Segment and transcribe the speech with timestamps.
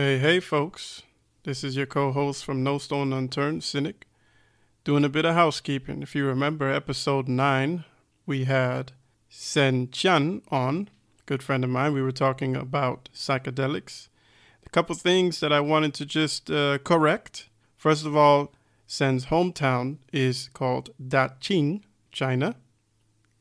[0.00, 1.02] Hey, hey, folks.
[1.42, 4.06] This is your co host from No Stone Unturned, Cynic,
[4.84, 6.02] doing a bit of housekeeping.
[6.02, 7.84] If you remember episode 9,
[8.24, 8.92] we had
[9.28, 10.88] Sen Chan on,
[11.26, 11.94] good friend of mine.
[11.94, 14.06] We were talking about psychedelics.
[14.64, 17.48] A couple things that I wanted to just uh, correct.
[17.76, 18.52] First of all,
[18.86, 22.54] Sen's hometown is called Daqing, China.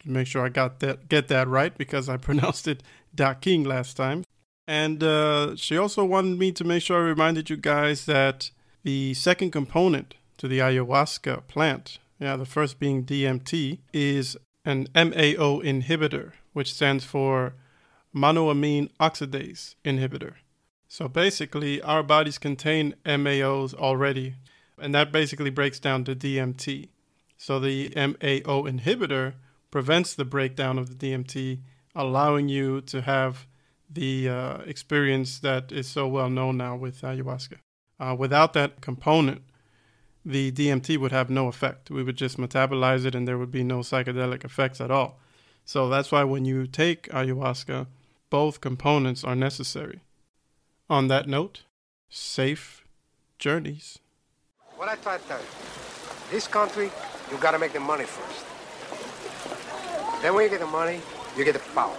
[0.03, 2.81] Make sure I got that get that right because I pronounced it
[3.15, 4.23] Daqing last time.
[4.68, 8.51] And uh, she also wanted me to make sure I reminded you guys that
[8.83, 15.61] the second component to the ayahuasca plant, yeah, the first being DMT, is an MAO
[15.61, 17.54] inhibitor, which stands for
[18.14, 20.33] monoamine oxidase inhibitor.
[20.89, 24.36] So basically, our bodies contain MAOs already,
[24.77, 26.89] and that basically breaks down to DMT.
[27.38, 29.36] So the MAO inhibitor
[29.71, 31.60] prevents the breakdown of the DMT,
[31.96, 33.47] allowing you to have
[33.89, 37.58] the uh, experience that is so well known now with ayahuasca.
[38.00, 39.41] Uh, without that component,
[40.25, 41.89] the DMT would have no effect.
[41.89, 45.19] We would just metabolize it and there would be no psychedelic effects at all.
[45.63, 47.88] So that's why when you take ayahuasca,
[48.30, 50.02] both components are necessary.
[50.89, 51.63] On that note,
[52.09, 52.85] safe
[53.39, 53.99] journeys.
[54.75, 55.45] What I try to tell you,
[56.30, 56.91] this country,
[57.31, 58.45] you gotta make the money first.
[60.21, 60.99] Then when you get the money,
[61.38, 61.97] you get the power.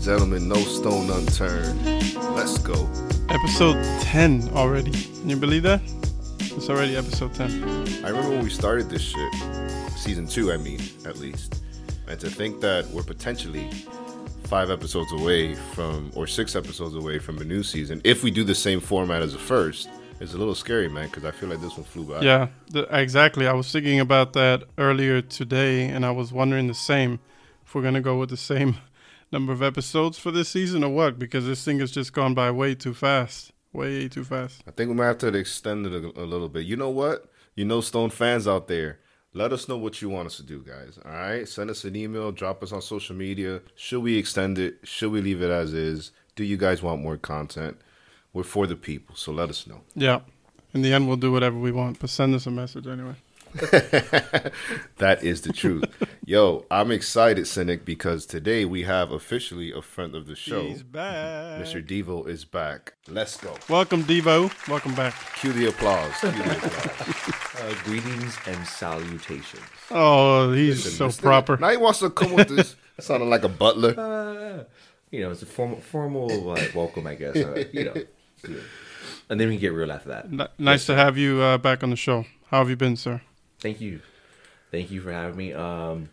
[0.00, 0.48] And gentlemen.
[0.48, 1.84] No stone unturned.
[2.34, 2.88] Let's go.
[3.28, 4.92] Episode 10 already.
[4.92, 5.80] Can you believe that?
[6.38, 8.04] It's already episode 10.
[8.04, 9.32] I remember when we started this shit,
[9.96, 11.62] season two, I mean, at least.
[12.08, 13.70] And to think that we're potentially
[14.44, 18.42] five episodes away from, or six episodes away from a new season, if we do
[18.42, 21.60] the same format as the first, is a little scary, man, because I feel like
[21.60, 22.20] this one flew by.
[22.20, 23.46] Yeah, the, exactly.
[23.46, 27.20] I was thinking about that earlier today, and I was wondering the same.
[27.64, 28.76] If we're gonna go with the same
[29.32, 31.18] number of episodes for this season or what?
[31.18, 33.52] Because this thing has just gone by way too fast.
[33.72, 34.62] Way too fast.
[34.66, 36.66] I think we might have to extend it a, a little bit.
[36.66, 37.30] You know what?
[37.54, 38.98] You know, Stone fans out there,
[39.32, 40.98] let us know what you want us to do, guys.
[41.04, 41.48] All right?
[41.48, 43.60] Send us an email, drop us on social media.
[43.76, 44.78] Should we extend it?
[44.82, 46.10] Should we leave it as is?
[46.34, 47.76] Do you guys want more content?
[48.32, 49.82] We're for the people, so let us know.
[49.94, 50.20] Yeah.
[50.72, 53.16] In the end, we'll do whatever we want, but send us a message anyway.
[54.98, 55.84] that is the truth.
[56.24, 60.62] Yo, I'm excited, Cynic, because today we have officially a friend of the show.
[60.62, 61.60] He's back.
[61.60, 61.84] Mr.
[61.84, 62.94] Devo is back.
[63.08, 63.56] Let's go.
[63.68, 64.50] Welcome, Devo.
[64.68, 65.14] Welcome back.
[65.36, 66.12] Cue the applause.
[66.20, 67.36] Cue the applause.
[67.60, 69.60] Uh, greetings and salutations.
[69.90, 71.56] Oh, he's Listen, so this nigga- proper.
[71.58, 73.94] Now he wants to come with this sounding like a butler.
[74.00, 74.64] Uh,
[75.10, 77.36] you know, it's a formal, formal like, welcome, I guess.
[77.36, 77.92] Uh, you know,
[78.48, 78.56] yeah.
[79.28, 80.24] and then we can get real after that.
[80.26, 82.24] N- nice to have you uh, back on the show.
[82.46, 83.20] How have you been, sir?
[83.60, 84.00] Thank you,
[84.70, 85.52] thank you for having me.
[85.52, 86.10] Um,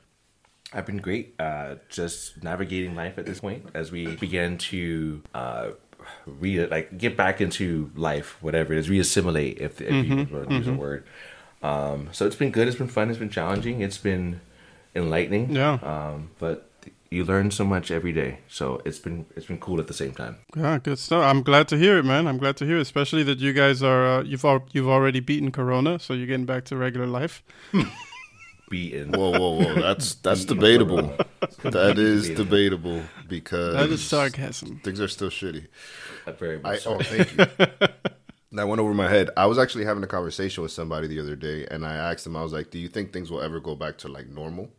[0.74, 1.36] I've been great.
[1.40, 5.70] Uh, just navigating life at this point as we begin to uh,
[6.26, 10.56] re like get back into life, whatever it is, reassimilate if, if you want to
[10.56, 11.06] use a word.
[11.64, 12.68] Um, so it's been good.
[12.68, 13.10] It's been fun.
[13.10, 13.82] It's been challenging.
[13.82, 14.42] It's been
[14.94, 15.56] enlightening.
[15.56, 15.74] Yeah.
[15.82, 16.67] Um, but
[17.10, 20.12] you learn so much every day, so it's been it's been cool at the same
[20.14, 20.38] time.
[20.56, 21.24] Yeah, good stuff.
[21.24, 22.28] I'm glad to hear it, man.
[22.28, 25.20] I'm glad to hear, it, especially that you guys are uh, you've al- you've already
[25.20, 27.44] beaten Corona, so you're getting back to regular life.
[28.70, 29.14] Beaten.
[29.14, 29.76] Whoa, whoa, whoa!
[29.82, 31.16] That's that's debatable.
[31.64, 34.82] That is debatable because That is sarcasm.
[34.84, 35.68] things are still shitty.
[36.26, 36.82] Uh, Very I much.
[36.82, 36.96] so.
[36.96, 37.88] oh, thank you.
[38.54, 39.30] That went over my head.
[39.38, 42.36] I was actually having a conversation with somebody the other day, and I asked them,
[42.36, 44.70] I was like, "Do you think things will ever go back to like normal?"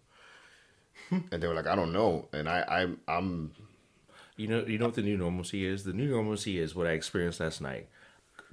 [1.32, 3.52] and they were like, I don't know, and I, I'm, I'm,
[4.37, 5.84] You know, you know what the new normalcy is.
[5.84, 7.88] The new normalcy is what I experienced last night.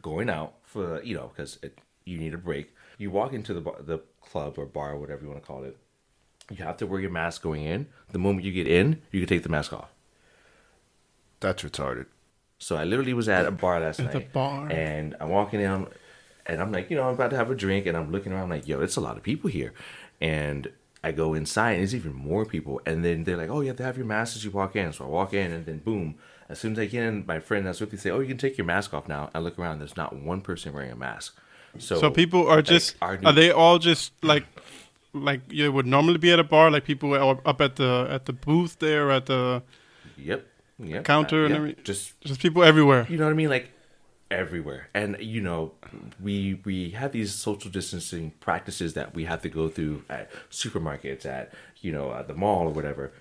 [0.02, 1.60] Going out for you know because
[2.06, 2.74] you need a break.
[2.98, 5.78] You walk into the bar, the club or bar, whatever you want to call it.
[6.50, 7.88] You have to wear your mask going in.
[8.12, 9.90] The moment you get in, you can take the mask off.
[11.40, 12.06] that's retarded.
[12.60, 14.08] So I literally was at a bar last night.
[14.08, 14.70] At the bar.
[14.72, 15.88] And I'm walking in,
[16.46, 18.50] and I'm like, you know, I'm about to have a drink, and I'm looking around,
[18.50, 19.74] like, yo, it's a lot of people here.
[20.22, 20.70] And
[21.06, 22.82] I go inside, and there's even more people.
[22.86, 24.92] And then they're like, oh, you have to have your mask as you walk in.
[24.92, 26.16] So I walk in, and then boom.
[26.50, 28.38] As soon as I get in, my friend that's with me say, oh, you can
[28.38, 29.30] take your mask off now.
[29.34, 31.38] I look around, there's not one person wearing a mask.
[31.78, 34.46] So, So people are like, just are they all just like
[35.14, 38.26] like you would normally be at a bar, like people are up at the at
[38.26, 39.62] the booth there at the
[40.18, 40.48] Yep.
[40.80, 41.04] Yep.
[41.04, 41.84] counter and yeah, everything?
[41.84, 43.06] Just just people everywhere.
[43.10, 43.50] you know what I mean?
[43.50, 43.72] Like
[44.32, 44.90] everywhere.
[44.94, 45.72] And you know,
[46.22, 51.26] we we have these social distancing practices that we have to go through at supermarkets,
[51.26, 53.12] at you know, at the mall or whatever.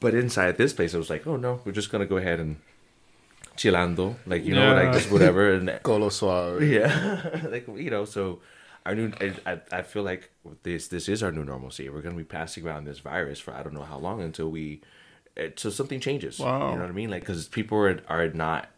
[0.00, 2.56] But inside this place, I was like, oh no, we're just gonna go ahead and
[3.56, 6.62] chillando, like you know, like just whatever, and Colo suave.
[6.62, 8.40] yeah, like you know, so.
[8.84, 10.32] Our new, I, I I feel like
[10.64, 11.88] this this is our new normalcy.
[11.88, 14.80] We're gonna be passing around this virus for I don't know how long until we,
[15.36, 16.40] eh, until something changes.
[16.40, 16.70] Wow.
[16.70, 17.08] You know what I mean?
[17.08, 18.68] Like because people are are not,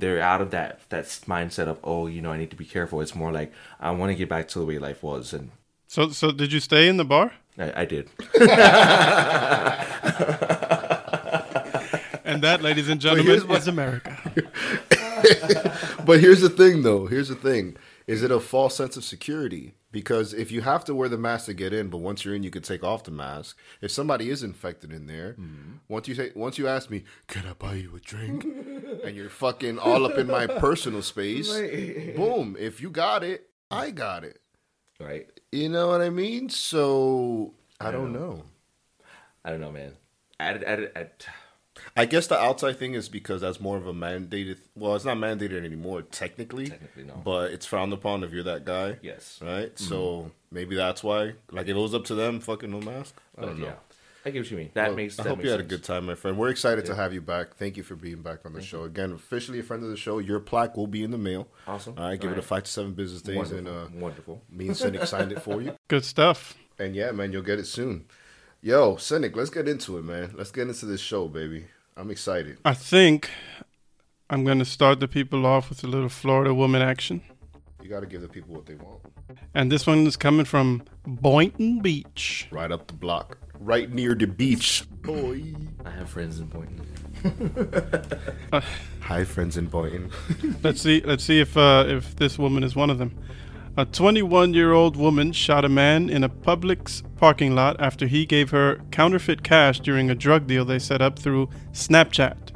[0.00, 3.00] they're out of that that mindset of oh you know I need to be careful.
[3.00, 5.50] It's more like I want to get back to the way life was, and
[5.86, 7.32] So so did you stay in the bar?
[7.58, 8.08] I, I did.
[12.24, 14.16] And that, ladies and here's gentlemen, what- is America.
[16.04, 17.06] But here's the thing, though.
[17.06, 17.76] Here's the thing:
[18.08, 19.74] is it a false sense of security?
[19.92, 22.42] Because if you have to wear the mask to get in, but once you're in,
[22.42, 23.58] you can take off the mask.
[23.80, 25.76] If somebody is infected in there, mm-hmm.
[25.88, 28.44] once you say, once you ask me, "Can I buy you a drink?"
[29.04, 31.48] and you're fucking all up in my personal space,
[32.16, 32.56] boom.
[32.58, 34.40] If you got it, I got it.
[34.98, 35.28] Right.
[35.50, 36.48] You know what I mean?
[36.48, 38.44] So I don't know.
[39.44, 39.94] I don't know, man.
[40.38, 41.26] At, at, at,
[41.96, 44.56] I guess the outside thing is because that's more of a mandated.
[44.74, 46.68] Well, it's not mandated anymore, technically.
[46.68, 47.14] Technically, no.
[47.24, 48.96] But it's frowned upon if you're that guy.
[49.02, 49.38] Yes.
[49.42, 49.78] Right.
[49.78, 51.34] So maybe that's why.
[51.50, 53.20] Like, if it was up to them, fucking no mask.
[53.36, 53.66] I don't know.
[53.66, 53.74] yeah,
[54.24, 54.70] I get what you mean.
[54.72, 55.18] That Well, makes.
[55.20, 56.38] I that hope makes you had a good time, my friend.
[56.38, 57.56] We're excited to have you back.
[57.56, 59.12] Thank you for being back on the show again.
[59.12, 60.18] Officially a friend of the show.
[60.18, 61.46] Your plaque will be in the mail.
[61.66, 61.94] Awesome.
[61.98, 62.18] All right.
[62.18, 63.58] Give All it a five to seven business days, Wonderful.
[63.58, 64.42] and uh, Wonderful.
[64.50, 65.76] me and Cynic signed it for you.
[65.88, 66.54] Good stuff.
[66.78, 68.06] And yeah, man, you'll get it soon.
[68.62, 70.32] Yo, Cynic, let's get into it, man.
[70.38, 71.66] Let's get into this show, baby.
[71.96, 72.58] I'm excited.
[72.64, 73.30] I think
[74.30, 77.22] I'm going to start the people off with a little Florida woman action.
[77.82, 79.00] You got to give the people what they want.
[79.54, 82.48] And this one is coming from Boynton Beach.
[82.50, 84.84] Right up the block, right near the beach.
[85.02, 85.54] Boy.
[85.84, 86.86] I have friends in Boynton.
[89.00, 90.10] Hi, friends in Boynton.
[90.62, 91.02] Let's see.
[91.02, 93.18] Let's see if uh, if this woman is one of them.
[93.74, 98.82] A 21-year-old woman shot a man in a Publix parking lot after he gave her
[98.90, 102.50] counterfeit cash during a drug deal they set up through Snapchat.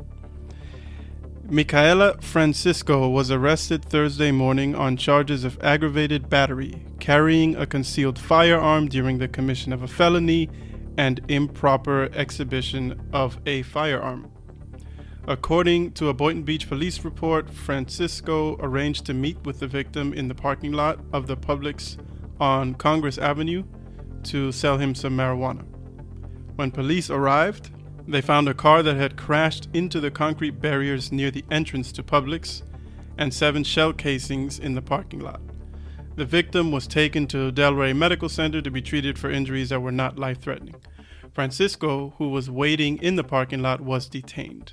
[1.49, 8.87] Micaela Francisco was arrested Thursday morning on charges of aggravated battery, carrying a concealed firearm
[8.87, 10.51] during the commission of a felony,
[10.99, 14.31] and improper exhibition of a firearm.
[15.29, 20.29] According to a Boynton Beach police report, Francisco arranged to meet with the victim in
[20.29, 21.97] the parking lot of the Publix
[22.39, 23.65] on Congress Avenue
[24.23, 25.65] to sell him some marijuana.
[26.55, 27.71] When police arrived,
[28.07, 32.05] they found a car that had crashed into the concrete barriers near the entrance to
[32.05, 32.63] Publix
[33.19, 35.41] and seven shell casings in the parking lot.
[36.15, 39.91] The victim was taken to Delray Medical Center to be treated for injuries that were
[39.91, 40.77] not life threatening.
[41.35, 44.73] Francisco, who was waiting in the parking lot, was detained.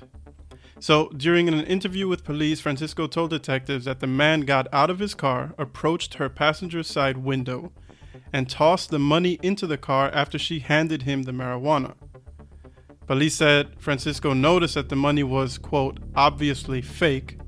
[0.80, 4.98] So, during an interview with police, Francisco told detectives that the man got out of
[4.98, 7.72] his car, approached her passenger side window,
[8.32, 11.94] and tossed the money into the car after she handed him the marijuana.
[13.06, 17.38] Police said Francisco noticed that the money was, quote, obviously fake,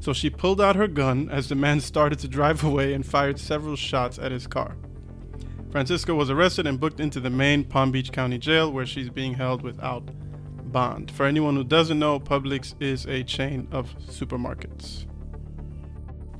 [0.00, 3.38] so she pulled out her gun as the man started to drive away and fired
[3.38, 4.76] several shots at his car.
[5.70, 9.34] Francisco was arrested and booked into the main Palm Beach County Jail where she's being
[9.34, 10.08] held without
[10.68, 11.10] bond.
[11.10, 15.06] For anyone who doesn't know, Publix is a chain of supermarkets.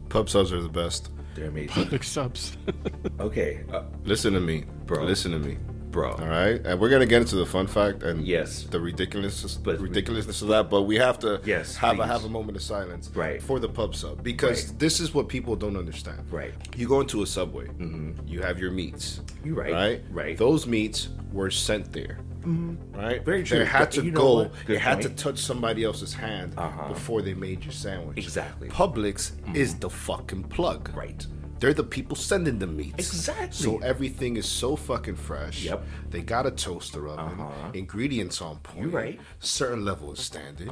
[0.08, 1.10] Pub subs are the best.
[1.34, 1.84] They're amazing.
[1.84, 2.56] Publix subs.
[3.20, 5.04] okay, uh, Listen to me, Bro.
[5.04, 5.58] Listen to me.
[5.98, 6.12] Bro.
[6.12, 8.64] All right, and we're gonna get into the fun fact and Yes.
[8.70, 10.70] the ridiculousness, But- ridiculousness of that.
[10.70, 13.42] But we have to Yes, have a have a moment of silence, Right.
[13.42, 14.78] for the pub sub because Right.
[14.78, 16.20] this is what people don't understand.
[16.30, 16.54] Right.
[16.76, 18.12] You go into a subway, mm-hmm.
[18.26, 19.20] you have your meats.
[19.44, 20.02] You right, Right.
[20.12, 20.36] right.
[20.38, 22.18] Those meats were sent there.
[22.42, 22.96] Mm-hmm.
[22.96, 23.24] Right.
[23.24, 23.58] Very true.
[23.58, 24.50] They had to you go.
[24.66, 26.88] They had to touch somebody else's hand Uh-huh.
[26.94, 28.16] before they made your sandwich.
[28.18, 28.68] Exactly.
[28.68, 29.80] Publix is mm-hmm.
[29.80, 30.90] the fucking plug.
[30.94, 31.26] Right.
[31.60, 32.94] They're the people sending the meats.
[32.98, 33.50] Exactly.
[33.52, 35.64] So everything is so fucking fresh.
[35.64, 35.84] Yep.
[36.10, 37.40] They got a toaster oven.
[37.40, 37.70] Uh-huh.
[37.74, 38.80] Ingredients on point.
[38.86, 39.20] You right.
[39.40, 40.70] Certain level of standard.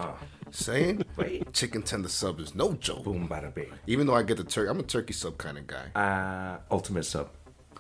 [0.50, 1.52] Saying Right.
[1.52, 3.04] chicken tender sub is no joke.
[3.04, 3.66] Boom, bada bing.
[3.86, 5.90] Even though I get the turkey, I'm a turkey sub kind of guy.
[5.94, 7.30] Uh, ultimate sub.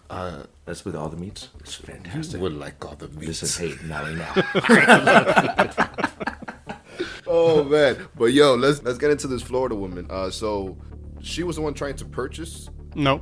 [0.08, 1.48] Uh, That's with all the meats.
[1.60, 2.34] It's fantastic.
[2.40, 3.42] We would like all the meats.
[3.42, 4.32] Listen, hey, now we know.
[7.26, 10.06] oh man, but yo, let's let's get into this Florida woman.
[10.10, 10.76] Uh, so
[11.20, 12.68] she was the one trying to purchase.
[12.96, 13.20] No,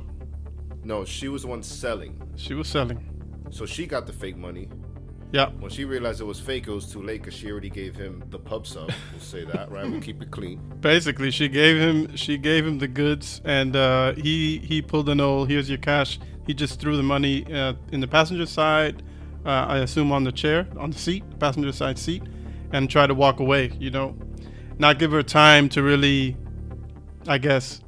[0.83, 2.21] No, she was the one selling.
[2.35, 2.99] she was selling.
[3.51, 4.67] So she got the fake money.
[5.31, 7.95] Yeah, When she realized it was fake, it was too late because she already gave
[7.95, 8.89] him the pub sub.
[9.11, 9.89] We'll say that, right?
[9.89, 10.61] We'll keep it clean.
[10.79, 15.19] basically, she gave him she gave him the goods, and uh, he he pulled an
[15.19, 19.03] old "Here's your cash." He just threw the money uh, in the passenger side.
[19.45, 22.23] Uh, I assume on the chair, on the seat, passenger side seat,
[22.71, 23.71] and tried to walk away.
[23.79, 24.15] You know,
[24.79, 26.37] not give her time to really,
[27.27, 27.81] I guess,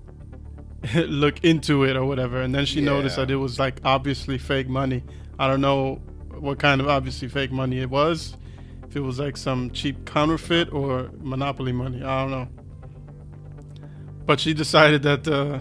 [0.96, 2.41] look into it or whatever.
[2.41, 5.03] And then she noticed that it was like obviously fake money.
[5.39, 5.96] I don't know
[6.39, 8.36] what kind of obviously fake money it was.
[8.88, 12.48] If it was like some cheap counterfeit or monopoly money, I don't know.
[14.25, 15.60] But she decided that uh,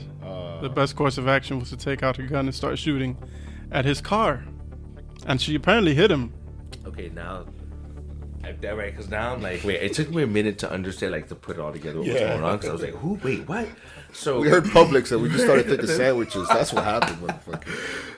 [0.60, 3.16] the best course of action was to take out her gun and start shooting
[3.70, 4.44] at his car.
[5.26, 6.32] And she apparently hit him.
[6.86, 7.46] okay, now.
[8.60, 9.82] That right, because now I'm like, wait.
[9.82, 11.98] It took me a minute to understand, like, to put it all together.
[11.98, 12.56] What was going on?
[12.58, 13.14] Because I was like, who?
[13.14, 13.68] Wait, what?
[14.16, 16.48] So We heard Publix and we just started thinking sandwiches.
[16.48, 17.62] That's what happened, motherfucker.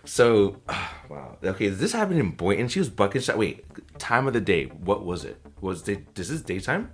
[0.05, 0.57] So,
[1.09, 1.37] wow.
[1.43, 2.69] Okay, this happened in Boynton.
[2.69, 3.37] She was bucking shot.
[3.37, 3.65] Wait,
[3.99, 4.67] time of the day.
[4.67, 5.41] What was it?
[5.61, 6.05] Was day?
[6.17, 6.91] Is this daytime?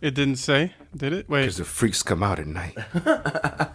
[0.00, 1.28] It didn't say, did it?
[1.28, 1.42] Wait.
[1.42, 2.76] Because the freaks come out at night.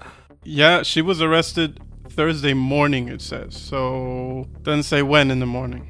[0.45, 3.55] Yeah, she was arrested Thursday morning, it says.
[3.55, 5.89] So, doesn't say when in the morning.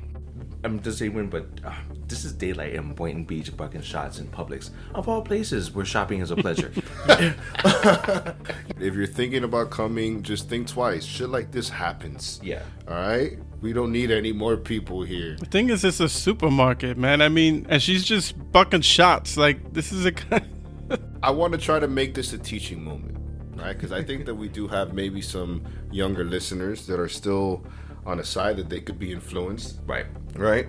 [0.64, 1.74] I'm just saying when, but uh,
[2.08, 4.70] this is daylight in Boynton Beach, bucking shots in Publix.
[4.94, 6.72] Of all places where shopping is a pleasure.
[8.80, 11.06] If you're thinking about coming, just think twice.
[11.06, 12.40] Shit like this happens.
[12.44, 12.64] yeah.
[12.88, 13.38] All right?
[13.62, 15.38] We don't need any more people here.
[15.40, 17.22] The thing is, it's a supermarket, man.
[17.22, 19.38] I mean, and she's just bucking shots.
[19.38, 20.12] Like, this is a.
[21.24, 23.18] I want to try to make this a teaching moment,
[23.56, 23.72] right?
[23.74, 27.66] Because I think that we do have maybe some younger listeners that are still
[28.06, 30.08] on a side that they could be influenced, Right.
[30.36, 30.68] right?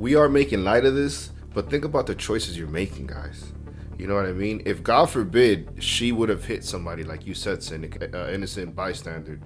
[0.00, 3.52] We are making light of this, but think about the choices you're making, guys.
[3.98, 4.62] You know what I mean?
[4.64, 9.38] If God forbid she would have hit somebody, like you said, cynic, uh, innocent bystander,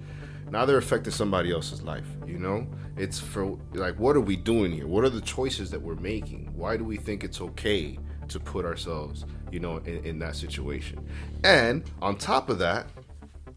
[0.49, 2.05] now they're affecting somebody else's life.
[2.25, 4.87] You know, it's for like, what are we doing here?
[4.87, 6.53] What are the choices that we're making?
[6.55, 11.05] Why do we think it's okay to put ourselves, you know, in, in that situation?
[11.43, 12.87] And on top of that,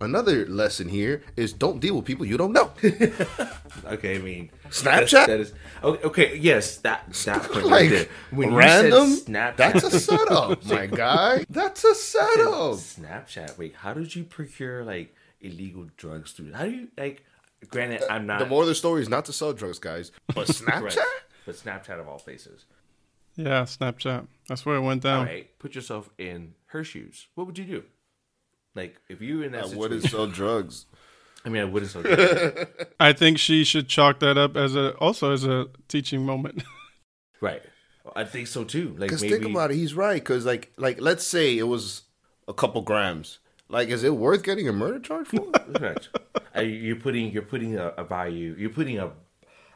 [0.01, 2.73] another lesson here is don't deal with people you don't know.
[3.85, 5.11] Okay, I mean, Snapchat?
[5.11, 5.53] That, that is
[5.83, 6.05] okay.
[6.05, 8.07] okay yes, that that point right like there.
[8.31, 9.09] When random.
[9.11, 11.45] you said Snapchat, That's a setup, my guy.
[11.49, 12.75] That's a setup.
[12.75, 13.57] Snapchat.
[13.57, 16.53] Wait, how did you procure like illegal drugs through?
[16.53, 17.25] How do you like?
[17.69, 18.41] Granted, I'm not.
[18.41, 20.81] The more the story is not to sell drugs, guys, but Snapchat.
[20.81, 20.99] Correct.
[21.47, 22.67] but Snapchat of all places.
[23.37, 24.27] Yeah, Snapchat.
[24.49, 25.21] That's where it went down.
[25.21, 27.29] All right, put yourself in her shoes.
[27.35, 27.85] What would you do?
[28.79, 30.87] Like if you in that I situation, wouldn't sell drugs.
[31.45, 31.91] I mean, I wouldn't.
[31.91, 32.67] sell drugs.
[33.01, 36.63] I think she should chalk that up as a also as a teaching moment.
[37.41, 37.63] right.
[38.15, 38.91] I think so too.
[38.91, 40.23] Like Because maybe think about it, he's right.
[40.23, 42.03] Because like, like let's say it was
[42.47, 43.39] a couple grams.
[43.69, 45.51] Like, is it worth getting a murder charge for?
[45.51, 46.09] Correct.
[46.57, 48.55] Uh, you're putting you're putting a, a value.
[48.57, 49.11] You're putting a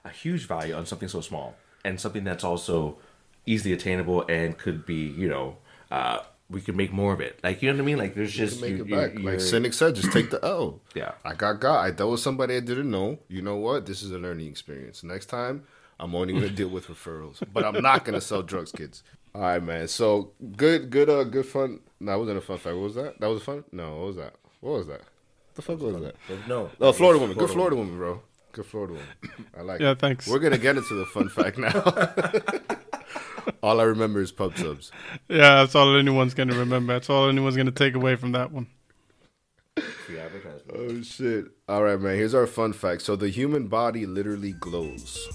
[0.04, 2.98] a huge value on something so small and something that's also
[3.46, 5.56] easily attainable and could be you know
[5.90, 6.20] uh,
[6.52, 7.40] we could make more of it.
[7.42, 7.98] Like you know what I mean?
[7.98, 9.12] Like there's just Make you, it you- back.
[9.14, 10.80] you're- Like Cynic said, just take the L.
[10.94, 11.12] Yeah.
[11.24, 11.80] I got got.
[11.84, 13.18] I dealt with somebody I didn't know.
[13.28, 13.86] You know what?
[13.86, 15.02] This is a learning experience.
[15.02, 15.64] Next time,
[15.98, 19.02] I'm only gonna deal with referrals, but I'm not gonna sell drugs, kids.
[19.34, 19.88] All right, man.
[19.88, 21.80] So good, good, uh, good fun.
[22.00, 22.76] No, that wasn't a fun fact.
[22.76, 23.18] What was that?
[23.20, 23.64] That was fun.
[23.72, 24.34] No, what was that?
[24.60, 25.00] What was that?
[25.00, 26.14] What the fuck was that?
[26.48, 26.70] no.
[26.80, 27.36] Oh, Florida woman.
[27.36, 28.22] Good Florida woman, bro.
[28.52, 29.46] Good Florida woman.
[29.56, 29.80] I like.
[29.80, 29.98] Yeah, it.
[29.98, 30.28] thanks.
[30.28, 31.82] We're gonna get into the fun fact now.
[33.62, 34.92] all I remember is pub subs.
[35.28, 36.92] yeah, that's all anyone's gonna remember.
[36.92, 38.66] That's all anyone's gonna take away from that one.
[40.06, 40.70] Free advertisement.
[40.74, 41.46] Oh shit!
[41.68, 42.16] All right, man.
[42.16, 43.02] Here's our fun fact.
[43.02, 45.28] So the human body literally glows.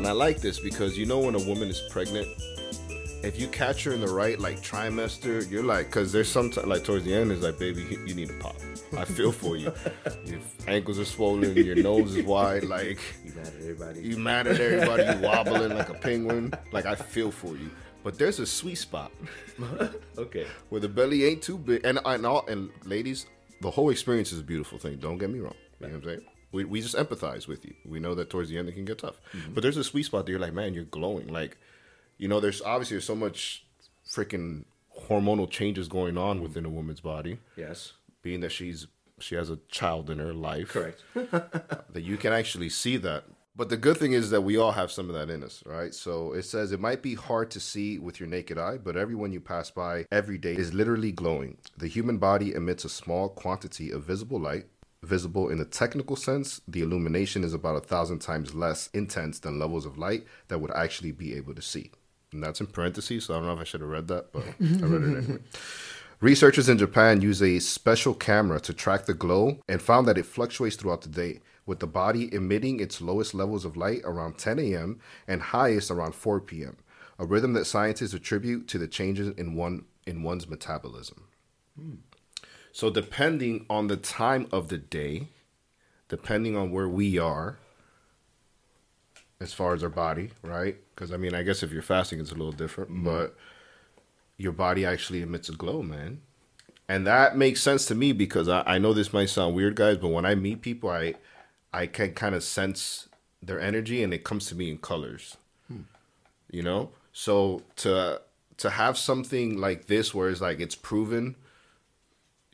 [0.00, 2.26] And I like this because you know when a woman is pregnant,
[3.22, 6.84] if you catch her in the right like trimester, you're like, because there's some like
[6.84, 8.56] towards the end, it's like, baby, you- need a pop.
[8.96, 9.70] I feel for you.
[10.24, 14.00] Your ankles are swollen, your nose is wide, like You mad at everybody?
[14.00, 16.54] you mad at everybody, you wobbling like a penguin.
[16.72, 17.70] Like I feel for you.
[18.02, 19.12] But there's a sweet spot
[20.16, 20.46] okay.
[20.70, 23.26] where the belly ain't too big, and and all and ladies,
[23.60, 24.96] the whole experience is a beautiful thing.
[24.96, 25.56] Don't get me wrong.
[25.78, 26.29] You know what I'm saying?
[26.52, 27.74] We, we just empathize with you.
[27.84, 29.20] We know that towards the end it can get tough.
[29.32, 29.54] Mm-hmm.
[29.54, 31.28] But there's a sweet spot that you're like, man, you're glowing.
[31.28, 31.56] Like,
[32.18, 33.64] you know, there's obviously there's so much
[34.08, 34.64] freaking
[35.08, 37.92] hormonal changes going on within a woman's body, Yes.
[38.22, 38.86] being that she's
[39.20, 40.70] she has a child in her life.
[40.70, 41.02] Correct.
[41.14, 43.24] that you can actually see that.
[43.54, 45.92] But the good thing is that we all have some of that in us, right?
[45.94, 49.32] So it says it might be hard to see with your naked eye, but everyone
[49.32, 51.58] you pass by every day is literally glowing.
[51.76, 54.64] The human body emits a small quantity of visible light.
[55.02, 59.58] Visible in a technical sense, the illumination is about a thousand times less intense than
[59.58, 61.90] levels of light that would actually be able to see.
[62.32, 64.42] And that's in parentheses, so I don't know if I should have read that, but
[64.42, 65.38] I read it anyway.
[66.20, 70.26] Researchers in Japan use a special camera to track the glow and found that it
[70.26, 74.58] fluctuates throughout the day, with the body emitting its lowest levels of light around 10
[74.58, 75.00] a.m.
[75.26, 76.76] and highest around 4 p.m.,
[77.18, 81.24] a rhythm that scientists attribute to the changes in one in one's metabolism.
[81.78, 81.94] Hmm.
[82.72, 85.28] So depending on the time of the day,
[86.08, 87.58] depending on where we are
[89.40, 90.76] as far as our body, right?
[90.94, 93.04] Because I mean, I guess if you're fasting, it's a little different, mm-hmm.
[93.04, 93.36] but
[94.36, 96.20] your body actually emits a glow, man.
[96.88, 99.96] And that makes sense to me because I, I know this might sound weird, guys,
[99.96, 101.14] but when I meet people, I
[101.72, 103.08] I can kind of sense
[103.42, 105.36] their energy, and it comes to me in colors.
[105.68, 105.82] Hmm.
[106.50, 108.20] You know, so to
[108.56, 111.36] to have something like this, where it's like it's proven,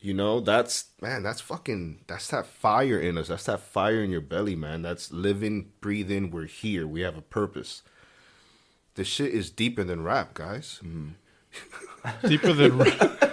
[0.06, 3.26] you know, that's man, that's fucking that's that fire in us.
[3.26, 4.82] That's that fire in your belly, man.
[4.82, 6.30] That's living, breathing.
[6.30, 6.86] We're here.
[6.86, 7.82] We have a purpose.
[8.94, 10.80] This shit is deeper than rap, guys.
[10.84, 11.08] Mm-hmm.
[12.28, 13.32] Deeper than rap.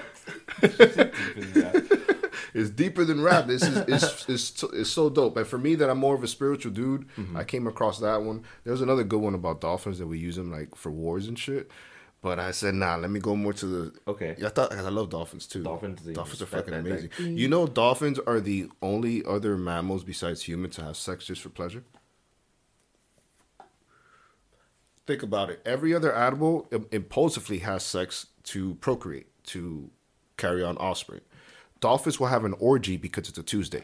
[2.55, 3.47] It's deeper than rap.
[3.47, 5.37] This is is is so- is so dope.
[5.37, 7.35] And for me, that I'm more of a spiritual dude, mm-hmm.
[7.35, 8.43] I came across that one.
[8.63, 11.71] There's another good one about dolphins that we use them like for wars and shit.
[12.23, 13.93] But I said, nah, let me go more to the.
[14.07, 14.33] Okay.
[14.39, 15.61] Yeah, I thought 'cause I love dolphins too.
[15.61, 17.09] Dolphins, dolphins are fucking that- that- amazing.
[17.19, 17.37] Mm.
[17.37, 21.49] You know, dolphins are the only other mammals besides humans to have sex just for
[21.49, 21.83] pleasure.
[25.05, 25.61] Think about it.
[25.65, 29.89] Every other animal impulsively has sex to procreate, to
[30.37, 31.21] carry on offspring.
[31.81, 33.83] Dolphins will have an orgy because it's a Tuesday.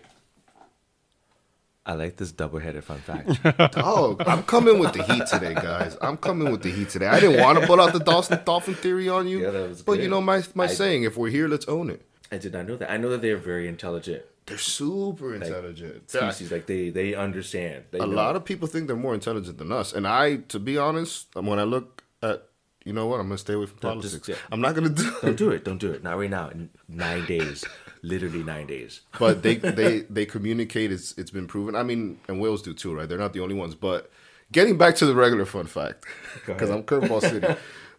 [1.89, 3.27] I like this double-headed fun fact.
[3.73, 5.97] Dog, I'm coming with the heat today, guys.
[6.01, 7.07] I'm coming with the heat today.
[7.07, 9.81] I didn't want to pull out the dolphin dolphin theory on you, Yeah, that was
[9.81, 10.03] but good.
[10.03, 12.01] you know my my I- saying: if we're here, let's own it.
[12.31, 12.91] I did not know that.
[12.91, 16.11] I know that they're very intelligent They're super intelligent.
[16.11, 16.51] species.
[16.51, 17.85] Like they they understand.
[17.89, 18.15] They a know.
[18.23, 21.57] lot of people think they're more intelligent than us, and I, to be honest, when
[21.57, 22.37] I look at,
[22.85, 24.29] you know what, I'm gonna stay away from Don't just- politics.
[24.29, 24.51] yeah.
[24.53, 25.09] I'm not gonna do.
[25.23, 25.65] Don't do it.
[25.65, 26.03] Don't do it.
[26.03, 26.49] Not right now.
[26.49, 27.65] In nine days,
[28.01, 29.01] literally nine days.
[29.19, 30.91] but they they they communicate.
[30.91, 31.75] It's it's been proven.
[31.75, 33.07] I mean, and whales do too, right?
[33.07, 33.75] They're not the only ones.
[33.75, 34.11] But
[34.51, 36.05] getting back to the regular fun fact,
[36.45, 37.47] because I'm curveball city.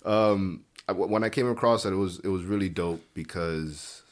[0.04, 4.02] um, I- when I came across it, it was it was really dope because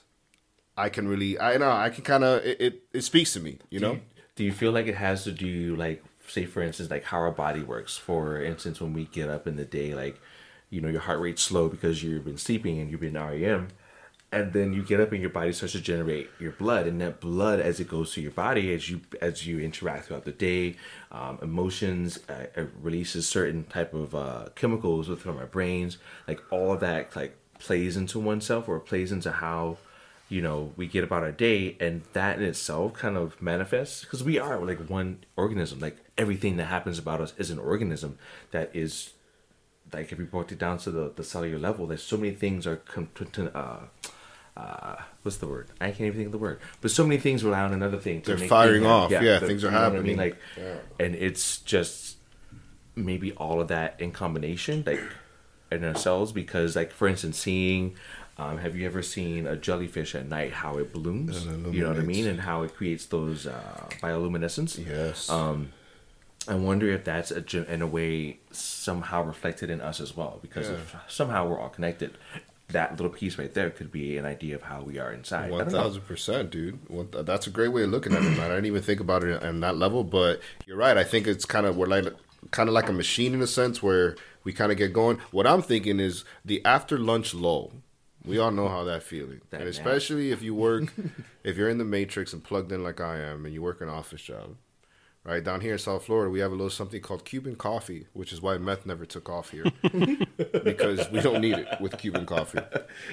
[0.76, 3.58] I can really I know I can kind of it, it it speaks to me,
[3.70, 3.98] you know.
[4.36, 7.32] Do you feel like it has to do like say for instance like how our
[7.32, 7.96] body works?
[7.96, 10.20] For instance, when we get up in the day, like
[10.70, 13.68] you know your heart rate's slow because you've been sleeping and you've been REM,
[14.30, 17.20] and then you get up and your body starts to generate your blood, and that
[17.20, 20.76] blood as it goes through your body as you as you interact throughout the day,
[21.10, 26.72] um, emotions uh, it releases certain type of uh, chemicals within our brains, like all
[26.72, 29.78] of that like plays into oneself or plays into how
[30.28, 34.22] you know we get about our day and that in itself kind of manifests because
[34.22, 35.80] we are like one organism.
[35.80, 38.18] Like everything that happens about us is an organism
[38.50, 39.14] that is
[39.90, 42.66] like if we broke it down to the, the cellular level there's so many things
[42.66, 42.82] are
[43.54, 43.78] uh,
[44.58, 47.44] uh, what's the word i can't even think of the word but so many things
[47.44, 49.10] rely on another thing to They're make firing things off.
[49.12, 49.26] happen.
[49.26, 50.02] Yeah, things are you know what I happening.
[50.06, 50.16] mean?
[50.16, 50.74] like Yeah.
[50.98, 52.16] and it's just
[52.96, 55.00] maybe all of that in combination like
[55.70, 57.94] in ourselves because like for instance seeing
[58.40, 61.88] um, have you ever seen a jellyfish at night how it blooms It you know
[61.90, 65.28] what i mean and how it creates those uh, bioluminescence Yes.
[65.30, 65.70] um,
[66.46, 70.38] I wonder if that's a, gen- in a way somehow reflected in us as well,
[70.40, 72.16] because if somehow we're all connected,
[72.70, 75.50] that little piece right there could be an idea of how we are inside.
[75.50, 76.78] One thousand percent, dude.
[76.88, 78.50] One that's a great way of looking at it, man.
[78.50, 80.96] I didn't even think about it on that level, but you're right.
[80.96, 82.06] I think it's kind of we're like
[82.50, 85.18] kind of like a machine in a sense where we kind of get going.
[85.30, 87.72] What I'm thinking is the after lunch lull.
[88.24, 90.92] We all know how that feeling, That and especially if you work,
[91.44, 93.88] if you're in the matrix and plugged in like I am, and you work an
[93.88, 94.56] office job.
[95.28, 98.32] Right down here in South Florida, we have a little something called Cuban coffee, which
[98.32, 99.64] is why meth never took off here
[100.64, 102.60] because we don't need it with Cuban coffee.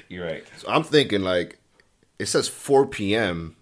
[0.07, 0.43] You're right.
[0.57, 1.59] So I'm thinking like
[2.17, 3.57] it says 4 p.m.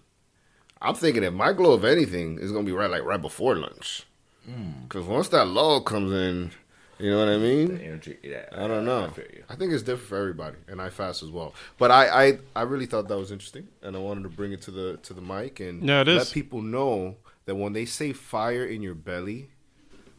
[0.80, 4.04] I'm thinking if my glow of anything is gonna be right like right before lunch,
[4.44, 4.84] hmm.
[4.84, 6.52] because once that lull comes in,
[7.00, 7.76] You know what I mean?
[7.78, 8.18] The energy.
[8.22, 9.10] Yeah, I don't know.
[9.48, 9.52] I.
[9.52, 11.54] I think it's different for everybody, and I fast as well.
[11.76, 14.62] But I, I, I really thought that was interesting, and I wanted to bring it
[14.62, 16.30] to the to the mic and Yeah, it let is.
[16.30, 19.50] people know that when they say fire in your belly,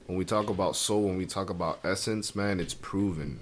[0.06, 3.40] when we talk about soul, when we talk about essence, man, it's proven.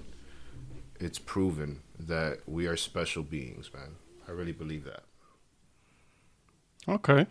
[1.00, 3.96] It's proven that we are special beings, man.
[4.28, 5.04] I really believe that.
[6.88, 7.26] Okay.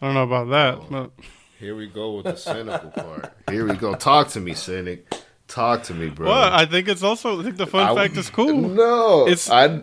[0.00, 0.86] I don't know about that, Oh.
[0.90, 1.10] but
[1.58, 3.32] Here we go with the cynical part.
[3.50, 3.94] Here we go.
[3.94, 5.12] Talk to me, cynic.
[5.48, 6.28] Talk to me, bro.
[6.28, 7.40] well, I think it's also.
[7.40, 8.54] I think the fun I- fact is cool.
[8.54, 9.82] No, It's- I.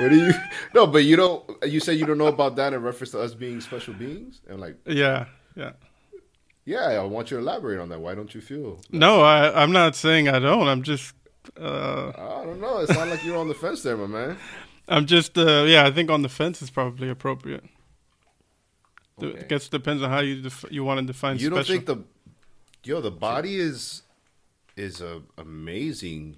[0.00, 0.32] What do you?
[0.74, 1.44] No, but you don't.
[1.64, 4.60] You say you don't know about that in reference to us being special beings, and
[4.60, 5.72] like, Yeah, yeah.
[6.64, 8.00] yeah, I want you to elaborate on that.
[8.00, 8.80] Why don't you feel?
[8.90, 10.66] No, I, I'm not saying I don't.
[10.66, 11.14] I'm just,
[11.60, 12.78] uh, I don't know.
[12.78, 14.36] It sounds like you're on the fence there, my man.
[14.88, 15.86] I'm just, uh, yeah.
[15.86, 17.64] I think on the fence is probably appropriate.
[19.22, 19.38] Okay.
[19.38, 21.38] I guess depends on how you def- you want to define.
[21.38, 21.74] You don't special.
[21.74, 22.04] think the,
[22.82, 24.02] yo, the body is,
[24.76, 26.36] is a amazing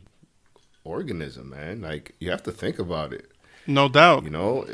[0.84, 1.80] organism, man.
[1.80, 3.30] Like you have to think about it.
[3.66, 4.24] No doubt.
[4.24, 4.66] You know,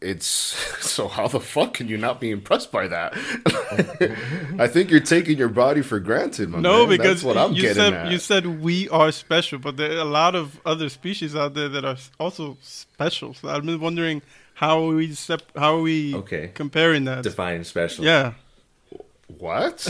[0.00, 0.26] it's
[0.80, 3.14] so how the fuck can you not be impressed by that?
[4.58, 6.88] I think you're taking your body for granted, my No, man.
[6.98, 8.10] because That's what I'm you getting said at.
[8.12, 11.68] you said we are special, but there are a lot of other species out there
[11.68, 13.34] that are also special.
[13.34, 14.22] So I've been wondering
[14.54, 16.50] how are we sep- how are we Okay.
[16.54, 17.22] comparing that?
[17.22, 18.04] Defining special.
[18.04, 18.32] yeah,
[19.38, 19.86] What?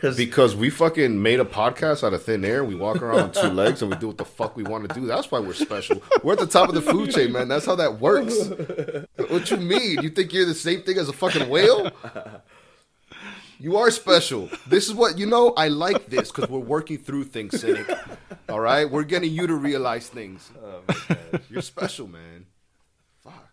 [0.16, 2.64] because we fucking made a podcast out of thin air.
[2.64, 4.94] We walk around on two legs and we do what the fuck we want to
[4.94, 5.06] do.
[5.06, 6.02] That's why we're special.
[6.22, 7.48] We're at the top of the food chain, man.
[7.48, 8.34] That's how that works.
[9.28, 10.02] What you mean?
[10.02, 11.90] You think you're the same thing as a fucking whale?
[13.58, 14.50] You are special.
[14.66, 15.54] This is what you know.
[15.56, 17.88] I like this because we're working through things, cynic.
[18.48, 20.50] All right, we're getting you to realize things.
[20.62, 20.82] Oh.
[21.48, 22.46] You're special, man.
[23.24, 23.50] Fuck.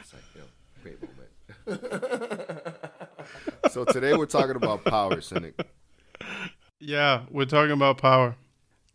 [0.00, 0.42] It's like, yo,
[0.82, 2.04] great moment.
[3.76, 5.52] So today we're talking about power, cynic.
[6.80, 8.34] yeah, we're talking about power.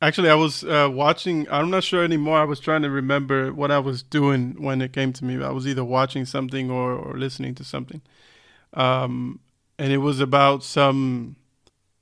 [0.01, 1.45] Actually, I was uh, watching.
[1.51, 2.39] I'm not sure anymore.
[2.39, 5.39] I was trying to remember what I was doing when it came to me.
[5.43, 8.01] I was either watching something or, or listening to something,
[8.73, 9.39] um,
[9.77, 11.35] and it was about some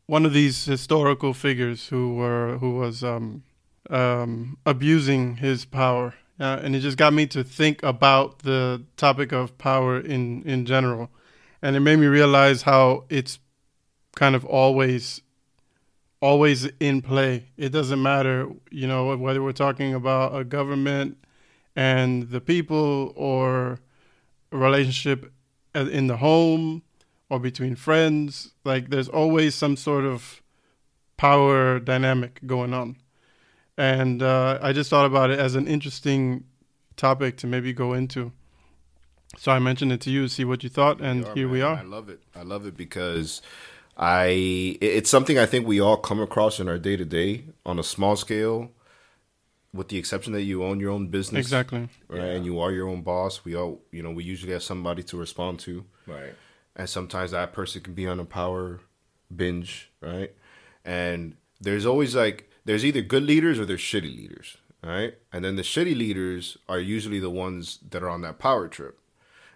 [0.05, 3.43] one of these historical figures who were who was um,
[3.89, 9.33] um, abusing his power, uh, and it just got me to think about the topic
[9.33, 11.09] of power in in general,
[11.61, 13.39] and it made me realize how it's
[14.15, 15.21] kind of always
[16.21, 17.45] always in play.
[17.57, 21.17] It doesn't matter, you know, whether we're talking about a government
[21.75, 23.79] and the people or
[24.51, 25.31] a relationship
[25.73, 26.81] in the home
[27.29, 28.51] or between friends.
[28.65, 30.41] Like there's always some sort of
[31.15, 32.97] power dynamic going on.
[33.77, 36.43] And uh, I just thought about it as an interesting
[36.97, 38.33] topic to maybe go into.
[39.37, 41.75] So I mentioned it to you, see what you thought, and are, here we are.
[41.75, 42.21] I love it.
[42.35, 43.41] I love it because
[43.97, 47.77] I it's something I think we all come across in our day to day on
[47.79, 48.71] a small scale,
[49.73, 51.89] with the exception that you own your own business, Exactly.
[52.07, 52.21] right?
[52.21, 53.45] And you are your own boss.
[53.45, 56.33] We all, you know, we usually have somebody to respond to, Right.
[56.75, 58.79] and sometimes that person can be on a power
[59.33, 60.33] binge, right?
[60.83, 65.13] And there's always like there's either good leaders or there's shitty leaders, right?
[65.31, 68.97] And then the shitty leaders are usually the ones that are on that power trip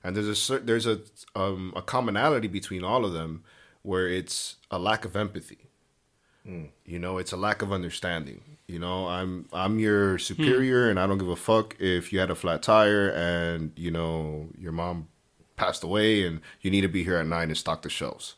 [0.03, 0.99] and there's a there's a
[1.35, 3.43] um, a commonality between all of them
[3.81, 5.69] where it's a lack of empathy.
[6.85, 8.41] You know it's a lack of understanding.
[8.67, 12.31] You know i'm i'm your superior and i don't give a fuck if you had
[12.31, 15.09] a flat tire and you know your mom
[15.55, 18.35] passed away and you need to be here at nine and stock the shelves.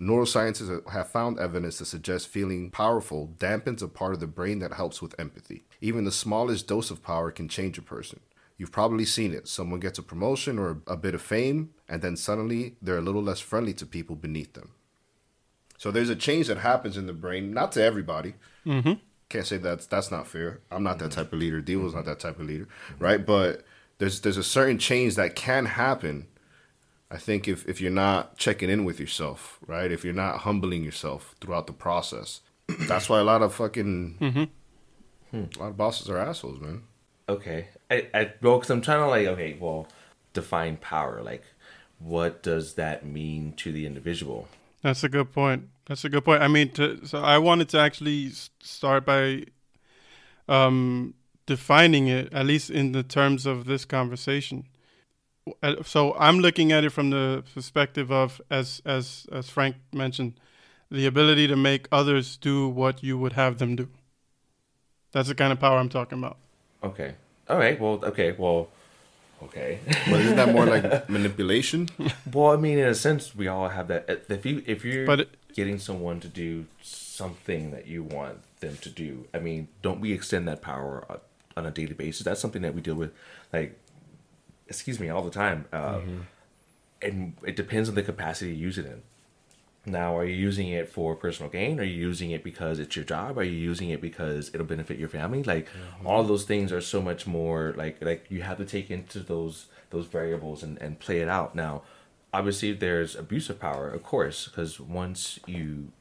[0.00, 4.74] Neuroscientists have found evidence to suggest feeling powerful dampens a part of the brain that
[4.74, 5.64] helps with empathy.
[5.80, 8.20] Even the smallest dose of power can change a person
[8.58, 9.48] You've probably seen it.
[9.48, 13.22] Someone gets a promotion or a bit of fame, and then suddenly they're a little
[13.22, 14.70] less friendly to people beneath them.
[15.78, 18.34] So there's a change that happens in the brain, not to everybody.
[18.64, 18.94] Mm-hmm.
[19.28, 20.60] Can't say that's that's not fair.
[20.70, 21.20] I'm not that mm-hmm.
[21.20, 21.60] type of leader.
[21.60, 22.10] Deal's not mm-hmm.
[22.10, 23.24] that type of leader, right?
[23.24, 23.64] But
[23.98, 26.28] there's there's a certain change that can happen.
[27.10, 29.92] I think if if you're not checking in with yourself, right?
[29.92, 32.40] If you're not humbling yourself throughout the process,
[32.88, 34.44] that's why a lot of fucking mm-hmm.
[35.36, 35.44] hmm.
[35.56, 36.84] a lot of bosses are assholes, man.
[37.28, 37.68] Okay.
[37.90, 39.88] I, I well, because I'm trying to like, okay, well,
[40.32, 41.22] define power.
[41.22, 41.44] Like,
[41.98, 44.48] what does that mean to the individual?
[44.82, 45.68] That's a good point.
[45.86, 46.42] That's a good point.
[46.42, 49.44] I mean, to, so I wanted to actually start by
[50.48, 51.14] um,
[51.46, 54.66] defining it, at least in the terms of this conversation.
[55.62, 60.34] Uh, So I'm looking at it from the perspective of, as as as Frank mentioned,
[60.90, 63.88] the ability to make others do what you would have them do.
[65.12, 66.38] That's the kind of power I'm talking about.
[66.90, 67.14] Okay.
[67.48, 67.78] All right.
[67.80, 68.00] Well.
[68.10, 68.32] Okay.
[68.32, 68.68] Well.
[69.42, 69.78] Okay.
[70.10, 71.88] But isn't that more like manipulation?
[72.32, 74.02] well, I mean, in a sense, we all have that.
[74.28, 78.76] If you, if you, But it, getting someone to do something that you want them
[78.80, 79.26] to do.
[79.34, 81.18] I mean, don't we extend that power uh,
[81.56, 82.24] on a daily basis?
[82.24, 83.12] That's something that we deal with,
[83.52, 83.78] like,
[84.68, 85.66] excuse me, all the time.
[85.72, 86.00] Uh,
[87.02, 89.02] And it depends on the capacity you use it in.
[89.86, 91.78] Now, are you using it for personal gain?
[91.78, 93.38] Are you using it because it's your job?
[93.38, 95.44] Are you using it because it'll benefit your family?
[95.44, 96.06] Like mm-hmm.
[96.06, 99.66] all those things are so much more like like you have to take into those
[99.90, 101.54] those variables and, and play it out.
[101.54, 101.82] Now,
[102.34, 105.92] obviously there's abuse of power, of course, because once you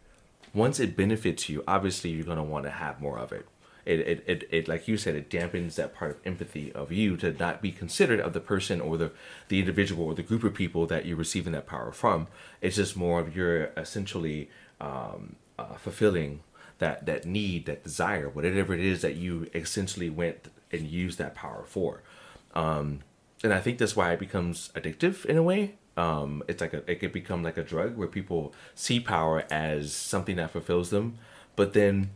[0.53, 3.47] once it benefits you, obviously you're gonna want to have more of it.
[3.85, 7.17] It, it, it, it like you said, it dampens that part of empathy of you
[7.17, 9.11] to not be considerate of the person or the
[9.47, 12.27] the individual or the group of people that you're receiving that power from.
[12.61, 14.49] It's just more of you're essentially
[14.81, 16.41] um, uh, fulfilling
[16.79, 21.35] that that need, that desire, whatever it is that you essentially went and used that
[21.35, 22.01] power for.
[22.53, 23.01] Um,
[23.43, 25.75] and I think that's why it becomes addictive in a way.
[25.97, 29.93] Um, it's like a it could become like a drug where people see power as
[29.93, 31.17] something that fulfills them,
[31.55, 32.09] but then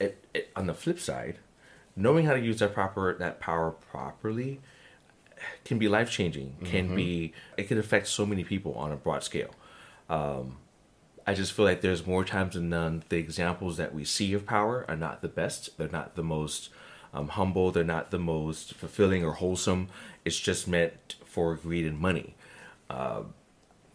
[0.00, 1.38] it, it, on the flip side,
[1.94, 4.60] knowing how to use that proper that power properly
[5.64, 6.56] can be life changing.
[6.64, 9.50] Can be it can affect so many people on a broad scale.
[10.08, 10.56] Um,
[11.26, 14.46] I just feel like there's more times than none the examples that we see of
[14.46, 15.76] power are not the best.
[15.78, 16.70] They're not the most
[17.14, 17.70] um, humble.
[17.70, 19.88] They're not the most fulfilling or wholesome.
[20.24, 22.34] It's just meant for greed and money.
[22.88, 23.22] Uh,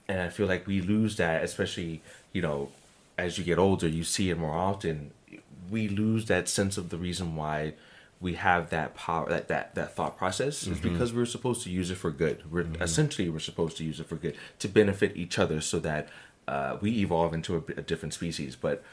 [0.07, 2.69] and I feel like we lose that, especially you know,
[3.17, 5.11] as you get older, you see it more often.
[5.69, 7.73] We lose that sense of the reason why
[8.21, 11.91] we have that power, that that that thought process, is because we're supposed to use
[11.91, 12.49] it for good.
[12.51, 16.09] We're essentially we're supposed to use it for good to benefit each other, so that
[16.47, 18.55] uh, we evolve into a, a different species.
[18.55, 18.83] But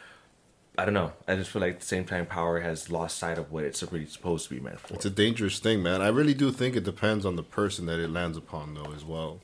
[0.77, 1.13] I don't know.
[1.29, 3.83] I just feel like at the same time, power has lost sight of what it's
[3.83, 4.95] really supposed to be meant for.
[4.95, 6.01] It's a dangerous thing, man.
[6.03, 9.05] I really do think it depends on the person that it lands upon, though, as
[9.05, 9.41] well.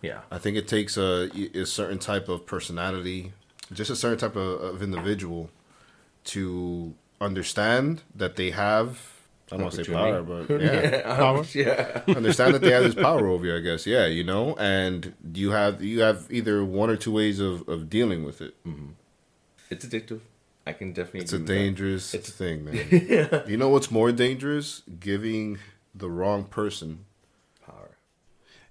[0.00, 0.20] yeah.
[0.30, 3.32] I think it takes a, a certain type of personality,
[3.72, 5.50] just a certain type of, of individual
[6.24, 9.08] to understand that they have.
[9.50, 11.44] I don't want to say power, but yeah, oh, Power.
[11.52, 12.00] yeah.
[12.08, 13.54] understand that they have this power over you.
[13.56, 17.38] I guess, yeah, you know, and you have you have either one or two ways
[17.38, 18.54] of, of dealing with it.
[18.64, 18.92] Mm-hmm.
[19.68, 20.20] It's addictive.
[20.66, 21.20] I can definitely.
[21.20, 21.54] It's a agree with that.
[21.64, 23.44] dangerous thing, man.
[23.48, 24.82] You know what's more dangerous?
[25.00, 25.58] Giving
[25.94, 27.11] the wrong person power.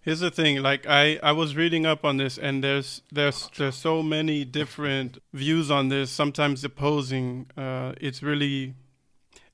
[0.03, 3.75] Here's the thing, like I, I was reading up on this and there's there's there's
[3.75, 7.45] so many different views on this, sometimes opposing.
[7.55, 8.73] Uh, it's really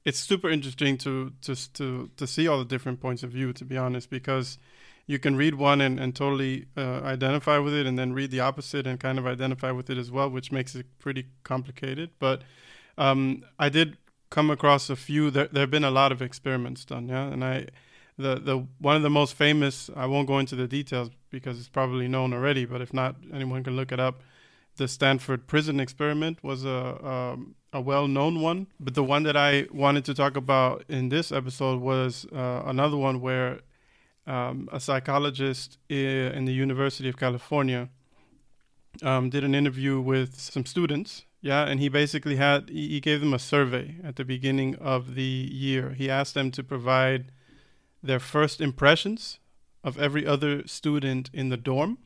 [0.06, 3.66] it's super interesting to to to to see all the different points of view to
[3.66, 4.58] be honest, because
[5.06, 8.40] you can read one and, and totally uh, identify with it and then read the
[8.40, 12.12] opposite and kind of identify with it as well, which makes it pretty complicated.
[12.20, 12.44] But
[12.98, 13.98] um, I did
[14.30, 17.44] come across a few there there have been a lot of experiments done, yeah, and
[17.44, 17.68] I
[18.18, 21.70] the the one of the most famous I won't go into the details because it's
[21.70, 24.22] probably known already, but if not, anyone can look it up.
[24.78, 29.38] The Stanford prison experiment was a um, a well known one, but the one that
[29.38, 33.60] I wanted to talk about in this episode was uh, another one where
[34.26, 37.90] um, a psychologist in the University of California
[39.02, 41.26] um, did an interview with some students.
[41.42, 45.22] Yeah, and he basically had he gave them a survey at the beginning of the
[45.24, 45.92] year.
[45.92, 47.32] He asked them to provide
[48.02, 49.40] their first impressions
[49.84, 51.98] of every other student in the dorm.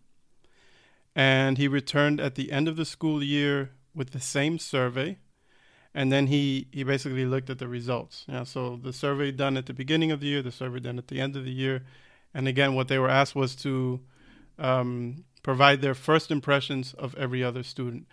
[1.16, 5.18] And he returned at the end of the school year with the same survey.
[5.94, 8.26] And then he, he basically looked at the results.
[8.28, 11.10] Yeah, so the survey done at the beginning of the year, the survey done at
[11.10, 11.84] the end of the year.
[12.34, 14.00] And again, what they were asked was to
[14.58, 18.08] um, provide their first impressions of every other student.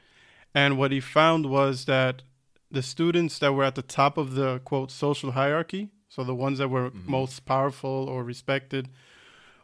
[0.55, 2.23] And what he found was that
[2.71, 6.59] the students that were at the top of the quote social hierarchy, so the ones
[6.59, 7.13] that were mm-hmm.
[7.13, 8.89] most powerful or respected,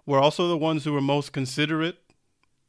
[0.06, 1.96] were also the ones who were most considerate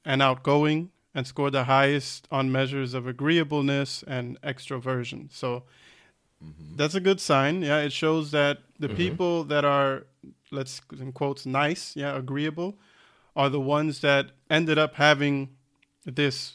[0.03, 5.31] and outgoing and scored the highest on measures of agreeableness and extroversion.
[5.31, 5.65] So
[6.43, 6.77] mm-hmm.
[6.77, 7.61] that's a good sign.
[7.61, 8.97] Yeah, it shows that the mm-hmm.
[8.97, 10.07] people that are,
[10.49, 12.79] let's in quotes, nice, yeah, agreeable,
[13.35, 15.49] are the ones that ended up having
[16.05, 16.53] this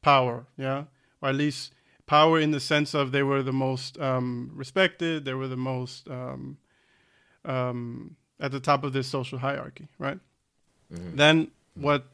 [0.00, 0.46] power.
[0.56, 0.84] Yeah,
[1.20, 1.74] or at least
[2.06, 6.08] power in the sense of they were the most um, respected, they were the most
[6.08, 6.58] um,
[7.44, 10.18] um, at the top of this social hierarchy, right?
[11.16, 12.04] Then what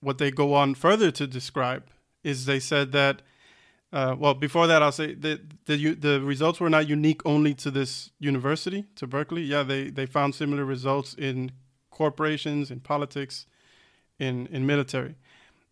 [0.00, 1.84] what they go on further to describe
[2.22, 3.22] is they said that
[3.92, 7.70] uh, well before that I'll say that the the results were not unique only to
[7.70, 9.42] this university to Berkeley.
[9.42, 11.52] Yeah, they they found similar results in
[11.90, 13.46] corporations, in politics,
[14.18, 15.16] in in military.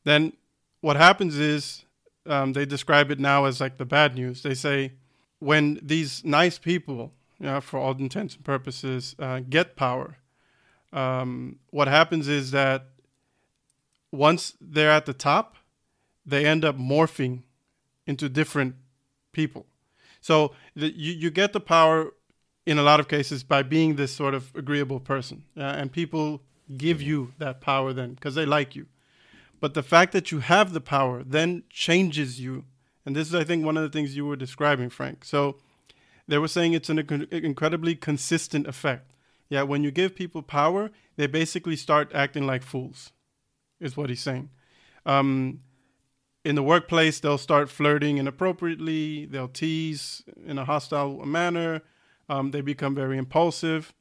[0.04, 0.32] Then
[0.80, 1.85] what happens is
[2.26, 4.42] um, they describe it now as like the bad news.
[4.42, 4.92] They say
[5.38, 10.18] when these nice people, you know, for all intents and purposes, uh, get power,
[10.92, 12.86] um, what happens is that
[14.12, 15.56] once they're at the top,
[16.24, 17.42] they end up morphing
[18.06, 18.74] into different
[19.32, 19.66] people.
[20.20, 22.12] So the, you you get the power
[22.64, 26.42] in a lot of cases by being this sort of agreeable person, uh, and people
[26.76, 28.86] give you that power then because they like you.
[29.66, 32.66] But the fact that you have the power then changes you,
[33.04, 35.24] and this is I think one of the things you were describing, Frank.
[35.24, 35.56] So
[36.28, 37.00] they were saying it's an
[37.32, 39.10] incredibly consistent effect.
[39.48, 43.10] Yeah, when you give people power, they basically start acting like fools,
[43.80, 44.50] is what he's saying.
[45.04, 45.58] Um,
[46.44, 49.26] in the workplace, they'll start flirting inappropriately.
[49.26, 51.82] They'll tease in a hostile manner.
[52.28, 53.92] Um, they become very impulsive.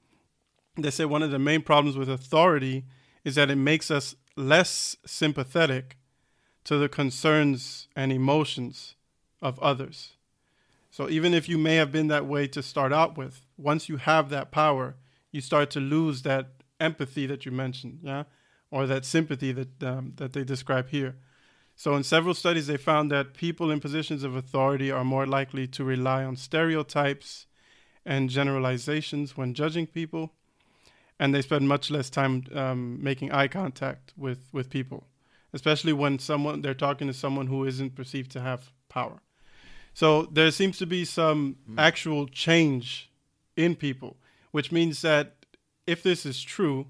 [0.77, 2.85] They say one of the main problems with authority
[3.23, 5.97] is that it makes us less sympathetic
[6.63, 8.95] to the concerns and emotions
[9.41, 10.13] of others.
[10.91, 13.97] So even if you may have been that way to start out with, once you
[13.97, 14.95] have that power,
[15.31, 16.47] you start to lose that
[16.79, 18.23] empathy that you mentioned, yeah,
[18.71, 21.15] or that sympathy that um, that they describe here.
[21.75, 25.67] So, in several studies, they found that people in positions of authority are more likely
[25.67, 27.47] to rely on stereotypes
[28.05, 30.31] and generalizations when judging people,
[31.19, 35.07] and they spend much less time um, making eye contact with, with people,
[35.53, 39.21] especially when someone they're talking to someone who isn't perceived to have power.
[39.93, 41.75] So there seems to be some mm.
[41.77, 43.09] actual change
[43.55, 44.17] in people,
[44.51, 45.45] which means that
[45.87, 46.87] if this is true,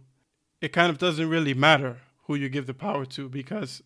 [0.60, 3.84] it kind of doesn't really matter who you give the power to because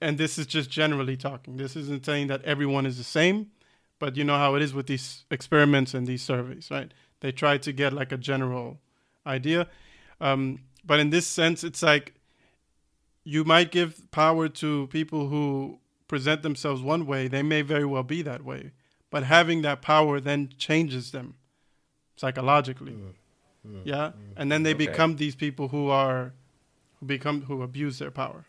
[0.00, 1.56] and this is just generally talking.
[1.56, 3.50] This isn't saying that everyone is the same,
[3.98, 6.92] but you know how it is with these experiments and these surveys, right?
[7.20, 8.78] They try to get like a general
[9.26, 9.66] idea.
[10.20, 12.14] Um, but in this sense, it's like
[13.24, 18.02] you might give power to people who present themselves one way, they may very well
[18.02, 18.72] be that way.
[19.10, 21.34] But having that power then changes them
[22.16, 22.92] psychologically.
[22.92, 23.12] Mm.
[23.66, 23.82] Mm.
[23.84, 23.94] Yeah?
[23.96, 24.12] Mm.
[24.36, 24.86] And then they okay.
[24.86, 26.32] become these people who are
[27.00, 28.44] who become who abuse their power.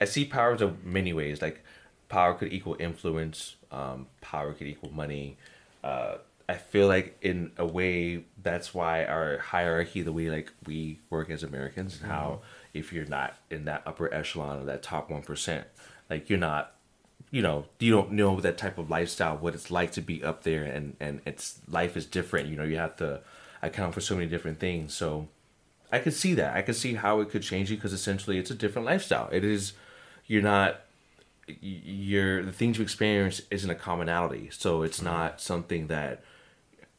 [0.00, 1.40] I see powers of many ways.
[1.40, 1.62] Like
[2.08, 3.56] power could equal influence.
[3.70, 5.36] Um, power could equal money.
[5.82, 6.16] Uh,
[6.48, 11.30] I feel like in a way that's why our hierarchy, the way like we work
[11.30, 12.08] as Americans, mm-hmm.
[12.08, 12.40] how
[12.74, 15.66] if you're not in that upper echelon of that top one percent,
[16.10, 16.74] like you're not,
[17.30, 20.42] you know, you don't know that type of lifestyle, what it's like to be up
[20.42, 22.48] there, and and it's life is different.
[22.48, 23.20] You know, you have to
[23.62, 24.94] account for so many different things.
[24.94, 25.28] So
[25.90, 26.56] I could see that.
[26.56, 29.28] I could see how it could change you because essentially it's a different lifestyle.
[29.30, 29.74] It is
[30.26, 30.80] you're not
[31.60, 35.06] you're the things you experience isn't a commonality so it's mm-hmm.
[35.06, 36.22] not something that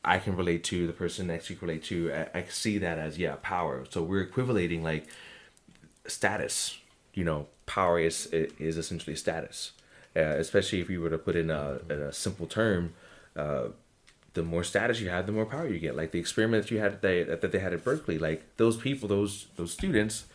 [0.05, 2.97] i can relate to the person next to you relate to I, I see that
[2.97, 3.85] as yeah power.
[3.89, 5.07] So we're equivalating like
[6.07, 6.77] status
[7.13, 9.71] you know power is is essentially status.
[10.15, 12.93] Uh, especially if you were to put in a, in a simple term
[13.35, 13.69] uh,
[14.35, 15.95] the more status you have the more power you get.
[15.95, 19.07] Like the experiment that you had they, that they had at berkeley like those people
[19.07, 20.25] those those students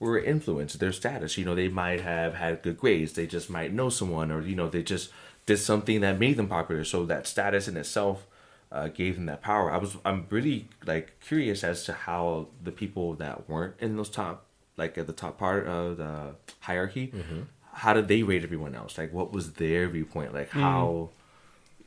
[0.00, 1.38] were influenced their status.
[1.38, 4.56] You know they might have had good grades they just might know someone or you
[4.56, 5.10] know they just
[5.46, 6.84] did something that made them popular.
[6.84, 8.26] So that status in itself
[8.70, 12.72] uh, gave them that power i was i'm really like curious as to how the
[12.72, 17.42] people that weren't in those top like at the top part of the hierarchy mm-hmm.
[17.72, 20.60] how did they rate everyone else like what was their viewpoint like mm.
[20.60, 21.08] how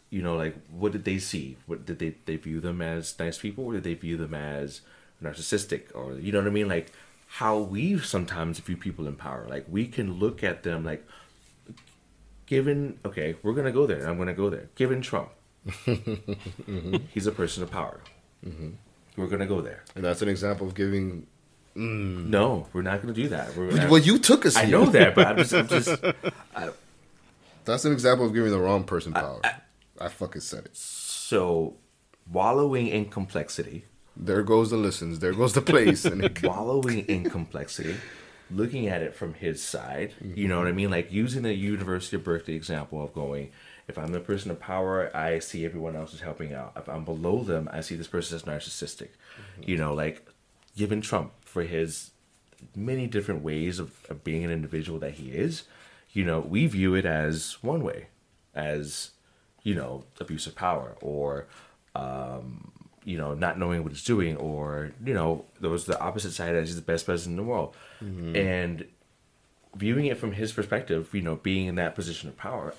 [0.10, 3.38] you know like what did they see what did they they view them as nice
[3.38, 4.82] people or did they view them as
[5.24, 6.92] narcissistic or you know what i mean like
[7.36, 9.46] how we sometimes view people in power.
[9.48, 11.08] Like we can look at them like,
[12.46, 14.06] given okay, we're gonna go there.
[14.06, 14.70] I'm gonna go there.
[14.76, 15.30] Given Trump,
[15.68, 16.96] mm-hmm.
[17.14, 18.02] he's a person of power.
[18.46, 18.70] Mm-hmm.
[19.18, 19.84] We're gonna go there.
[19.96, 21.28] And that's an example of giving.
[21.76, 22.28] Mm.
[22.28, 23.56] No, we're not gonna do that.
[23.56, 24.58] We're well, you took us.
[24.58, 25.54] I know that, but I'm just.
[25.54, 26.04] I'm just
[26.56, 26.70] I,
[27.64, 29.40] that's an example of giving the wrong person power.
[29.44, 29.56] I,
[30.00, 30.76] I, I fucking said it.
[30.76, 31.76] So,
[32.28, 35.20] wallowing in complexity there goes the listens.
[35.20, 36.06] There goes the place.
[36.06, 37.96] and wallowing in complexity,
[38.50, 40.14] looking at it from his side.
[40.24, 40.38] Mm-hmm.
[40.38, 40.92] You know what I mean?
[40.92, 43.52] Like using the University of Berkeley example of going,
[43.88, 46.74] if I'm the person of power, I see everyone else is helping out.
[46.76, 49.10] If I'm below them, I see this person as narcissistic.
[49.10, 49.70] Mm-hmm.
[49.70, 50.28] You know, like
[50.76, 52.12] given Trump for his
[52.76, 55.64] many different ways of, of being an individual that he is,
[56.12, 58.08] you know, we view it as one way,
[58.54, 59.12] as,
[59.64, 61.48] you know, abuse of power or
[61.96, 62.72] um,
[63.04, 66.56] you know, not knowing what he's doing, or you know, there was the opposite side
[66.56, 68.36] as he's the best president in the world, mm-hmm.
[68.36, 68.86] and
[69.76, 72.74] viewing it from his perspective, you know, being in that position of power,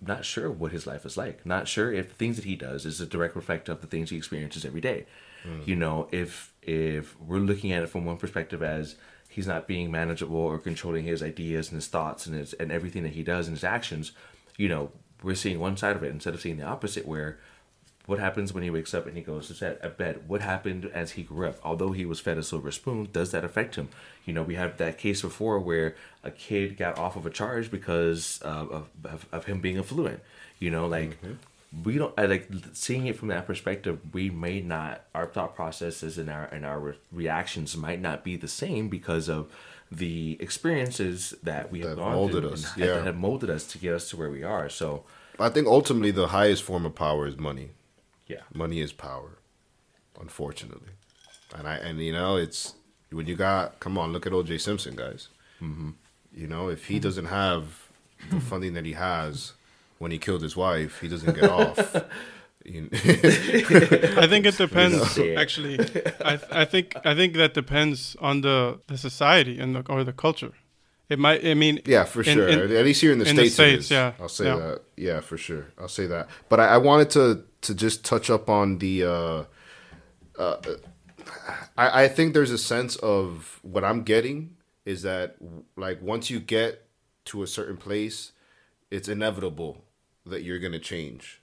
[0.00, 1.44] not sure what his life is like.
[1.46, 4.10] Not sure if the things that he does is a direct reflect of the things
[4.10, 5.06] he experiences every day.
[5.44, 5.66] Mm.
[5.66, 8.96] You know, if if we're looking at it from one perspective as
[9.28, 13.02] he's not being manageable or controlling his ideas and his thoughts and his and everything
[13.04, 14.12] that he does and his actions,
[14.56, 14.90] you know,
[15.22, 17.38] we're seeing one side of it instead of seeing the opposite where
[18.06, 20.28] What happens when he wakes up and he goes to bed?
[20.28, 21.58] What happened as he grew up?
[21.64, 23.88] Although he was fed a silver spoon, does that affect him?
[24.24, 27.70] You know, we have that case before where a kid got off of a charge
[27.70, 30.20] because uh, of, of of him being affluent.
[30.60, 31.18] You know, like
[31.84, 33.98] we don't like seeing it from that perspective.
[34.12, 38.48] We may not our thought processes and our and our reactions might not be the
[38.48, 39.50] same because of
[39.90, 42.94] the experiences that we have That gone molded through us, and yeah.
[42.94, 44.68] that have molded us to get us to where we are.
[44.68, 45.04] So
[45.38, 47.70] I think ultimately the highest form of power is money.
[48.26, 49.38] Yeah, Money is power,
[50.20, 50.90] unfortunately.
[51.56, 52.74] And I and you know it's
[53.10, 54.58] when you got come on look at O.J.
[54.58, 55.28] Simpson guys.
[55.62, 55.90] Mm-hmm.
[56.34, 57.88] You know if he doesn't have
[58.30, 59.52] the funding that he has
[59.98, 61.78] when he killed his wife, he doesn't get off.
[62.66, 65.16] I think it depends.
[65.16, 65.40] Yeah.
[65.40, 65.78] Actually,
[66.24, 70.12] I I think I think that depends on the the society and the or the
[70.12, 70.52] culture.
[71.08, 71.46] It might.
[71.46, 71.80] I mean.
[71.86, 72.48] Yeah, for in- sure.
[72.48, 73.90] in- At least here in the in states, it States, is.
[73.92, 74.56] yeah, I'll say yeah.
[74.56, 74.80] that.
[74.96, 75.66] Yeah, for sure.
[75.78, 76.28] I'll say that.
[76.48, 79.04] But I, I wanted to to just touch up on the.
[79.04, 79.44] Uh,
[80.38, 80.56] uh,
[81.76, 85.36] I, I think there's a sense of what I'm getting is that
[85.76, 86.86] like once you get
[87.26, 88.32] to a certain place,
[88.90, 89.84] it's inevitable
[90.24, 91.42] that you're gonna change,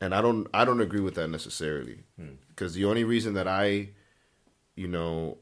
[0.00, 2.04] and I don't I don't agree with that necessarily.
[2.48, 3.90] Because the only reason that I,
[4.76, 5.38] you know,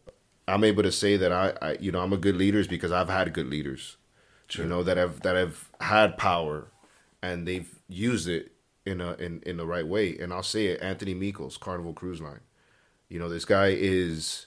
[0.48, 2.90] I'm able to say that I, I you know I'm a good leader is because
[2.92, 3.96] I've had good leaders,
[4.62, 6.66] you know that have that have had power,
[7.22, 8.51] and they've used it
[8.84, 10.16] in a in, in the right way.
[10.18, 12.40] And I'll say it, Anthony Meekles, Carnival Cruise Line.
[13.08, 14.46] You know this guy is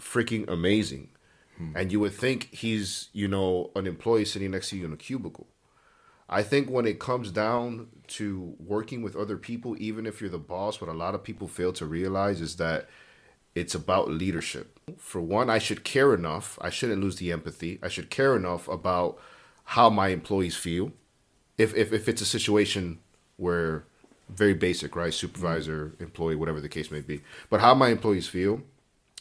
[0.00, 1.08] freaking amazing,
[1.56, 1.72] hmm.
[1.74, 4.96] and you would think he's you know an employee sitting next to you in a
[4.96, 5.48] cubicle.
[6.28, 10.38] I think when it comes down to working with other people, even if you're the
[10.38, 12.88] boss, what a lot of people fail to realize is that
[13.56, 14.78] it's about leadership.
[14.96, 16.56] For one, I should care enough.
[16.60, 17.80] I shouldn't lose the empathy.
[17.82, 19.18] I should care enough about
[19.64, 20.92] how my employees feel.
[21.58, 23.00] If if, if it's a situation
[23.40, 23.84] where
[24.28, 25.12] very basic, right?
[25.12, 27.22] Supervisor, employee, whatever the case may be.
[27.48, 28.62] But how my employees feel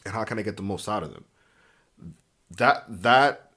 [0.05, 1.26] and how can I get the most out of them?
[2.51, 3.51] That that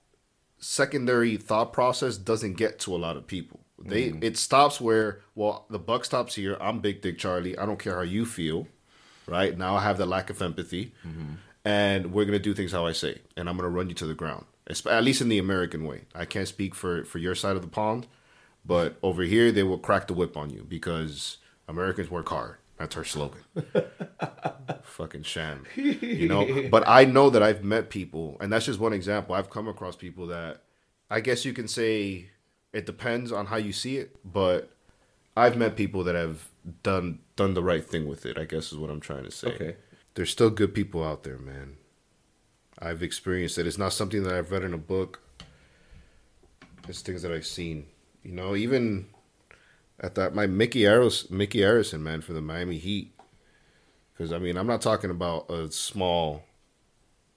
[0.59, 3.61] secondary thought process doesn't get to a lot of people.
[3.79, 4.23] They mm-hmm.
[4.23, 6.57] it stops where well the buck stops here.
[6.61, 7.59] I'm Big Dick Charlie.
[7.59, 8.69] I don't care how you feel,
[9.27, 9.57] right?
[9.57, 11.35] Now I have the lack of empathy, mm-hmm.
[11.65, 14.15] and we're gonna do things how I say, and I'm gonna run you to the
[14.15, 14.45] ground.
[14.69, 16.03] At least in the American way.
[16.15, 18.07] I can't speak for for your side of the pond,
[18.65, 21.39] but over here they will crack the whip on you because
[21.69, 22.57] Americans work hard.
[22.79, 23.43] That's our slogan.
[24.83, 26.69] Fucking sham, you know.
[26.71, 29.35] But I know that I've met people, and that's just one example.
[29.35, 30.63] I've come across people that
[31.11, 32.31] I guess you can say
[32.73, 34.75] it depends on how you see it, but
[35.37, 36.49] I've met people that have
[36.83, 38.39] done done the right thing with it.
[38.39, 39.49] I guess is what I'm trying to say.
[39.49, 39.77] Okay.
[40.15, 41.77] There's still good people out there, man.
[42.79, 43.67] I've experienced it.
[43.67, 45.21] It's not something that I've read in a book.
[46.89, 47.87] It's things that I've seen.
[48.23, 49.07] You know, even
[50.01, 53.13] at that my Mickey Harris Mickey Harrison, man, for the Miami Heat.
[54.13, 56.45] Because I mean, I'm not talking about a small.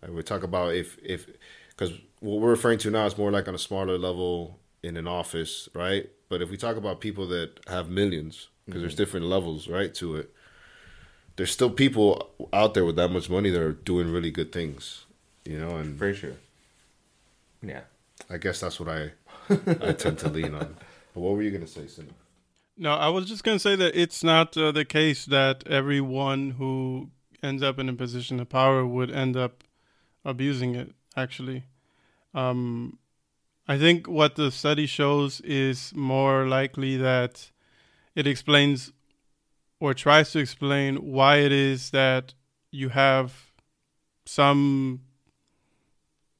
[0.05, 1.27] I would talk about if if
[1.69, 5.07] because what we're referring to now is more like on a smaller level in an
[5.07, 6.09] office, right?
[6.29, 9.01] But if we talk about people that have millions, because there's mm-hmm.
[9.01, 10.31] different levels, right, to it.
[11.35, 15.05] There's still people out there with that much money that are doing really good things,
[15.43, 16.37] you know, and very true.
[17.61, 17.81] Yeah.
[18.29, 19.11] I guess that's what I
[19.49, 20.75] I tend to lean on.
[21.13, 22.13] But what were you gonna say, Cindy?
[22.77, 26.51] No, I was just going to say that it's not uh, the case that everyone
[26.51, 27.09] who
[27.41, 29.63] ends up in a position of power would end up
[30.25, 31.63] abusing it, actually.
[32.33, 32.99] Um,
[33.65, 37.49] I think what the study shows is more likely that
[38.13, 38.91] it explains
[39.79, 42.33] or tries to explain why it is that
[42.71, 43.51] you have
[44.25, 45.01] some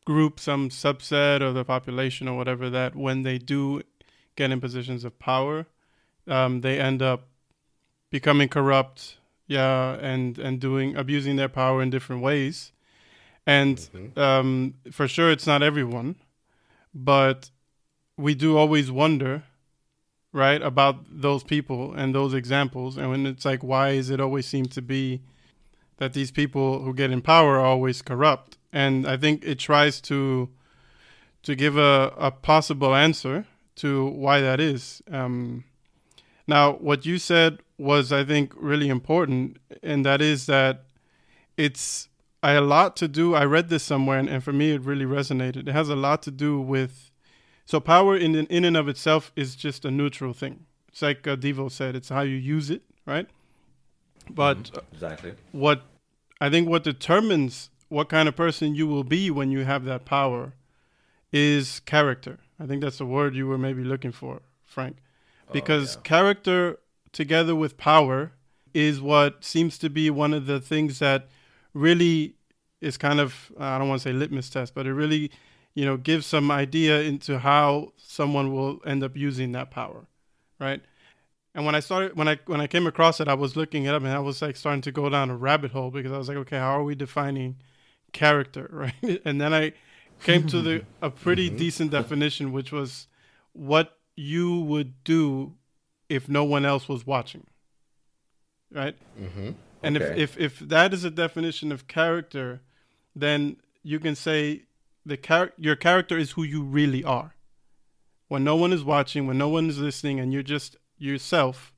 [0.05, 3.81] group, some subset of the population or whatever that when they do
[4.35, 5.65] get in positions of power,
[6.27, 7.27] um, they end up
[8.11, 12.71] becoming corrupt, yeah, and and doing abusing their power in different ways.
[13.47, 16.15] And um, for sure, it's not everyone,
[16.93, 17.51] but
[18.17, 19.43] we do always wonder,
[20.31, 22.97] right, about those people and those examples.
[22.97, 25.21] And when it's like, why is it always seem to be
[25.97, 28.57] that these people who get in power are always corrupt?
[28.75, 30.49] And I think it tries to
[31.43, 33.45] to give a, a possible answer
[33.75, 35.01] to why that is.
[35.11, 35.63] Um,
[36.47, 40.85] now, what you said was, I think, really important, and that is that
[41.55, 42.09] it's
[42.43, 43.33] a lot to do.
[43.33, 45.67] I read this somewhere, and, and for me, it really resonated.
[45.67, 47.11] It has a lot to do with
[47.65, 50.65] so power in in and of itself is just a neutral thing.
[50.89, 53.27] It's like uh, Devo said, it's how you use it, right?
[54.29, 55.33] But uh, Exactly.
[55.51, 55.83] what
[56.39, 60.05] I think what determines what kind of person you will be when you have that
[60.05, 60.53] power
[61.31, 62.39] is character.
[62.59, 64.97] I think that's the word you were maybe looking for, Frank.
[65.47, 66.01] Oh, because yeah.
[66.01, 66.79] character
[67.11, 68.31] together with power
[68.73, 71.27] is what seems to be one of the things that
[71.73, 72.35] really
[72.81, 75.31] is kind of I don't want to say litmus test, but it really,
[75.73, 80.07] you know, gives some idea into how someone will end up using that power,
[80.59, 80.81] right?
[81.53, 83.93] And when I started when I when I came across it, I was looking it
[83.93, 86.27] up and I was like starting to go down a rabbit hole because I was
[86.27, 87.55] like, okay, how are we defining
[88.15, 89.21] character, right?
[89.25, 89.73] And then I
[90.23, 91.57] came to the a pretty Mm-hmm.
[91.63, 93.07] decent definition, which was
[93.53, 95.55] what you would do
[96.09, 97.45] if no one else was watching,
[98.71, 98.95] right?
[99.19, 99.51] Mm-hmm.
[99.83, 100.03] And Okay.
[100.15, 102.61] if, if if that is a definition of character,
[103.15, 104.63] then you can say
[105.05, 107.35] the char- your character is who you really are.
[108.29, 111.73] When no one is watching, when no one is listening, and you're just yourself,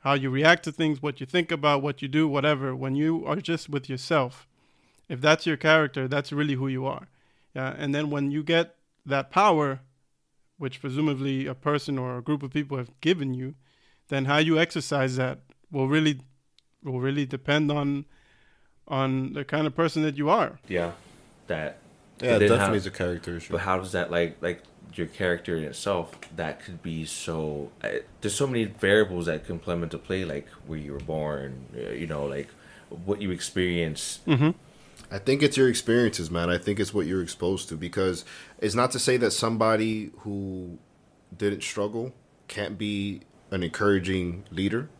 [0.00, 2.76] how you react to things, what you think about, what you do, whatever.
[2.76, 4.47] When you are just with yourself,
[5.08, 7.08] if that's your character, that's really who you are.
[7.54, 8.74] Yeah, and then when you get
[9.06, 9.80] that power,
[10.58, 13.54] which presumably a person or a group of people have given you,
[14.08, 15.40] then how you exercise that
[15.70, 16.20] will really
[16.82, 18.04] will really depend on
[18.86, 20.58] on the kind of person that you are.
[20.68, 20.92] Yeah,
[21.46, 21.78] that.
[22.20, 23.52] Yeah, but then definitely how- is a character issue.
[23.52, 24.62] But how does that like like
[24.94, 26.16] your character in itself?
[26.36, 27.70] That could be so.
[27.82, 27.88] Uh,
[28.20, 31.66] there's so many variables that can come into play, like where you were born.
[31.76, 32.48] uh, You know, like
[33.04, 34.20] what you experience.
[35.10, 36.50] I think it's your experiences, man.
[36.50, 38.24] I think it's what you're exposed to because
[38.58, 40.78] it's not to say that somebody who
[41.36, 42.12] didn't struggle
[42.46, 44.90] can't be an encouraging leader,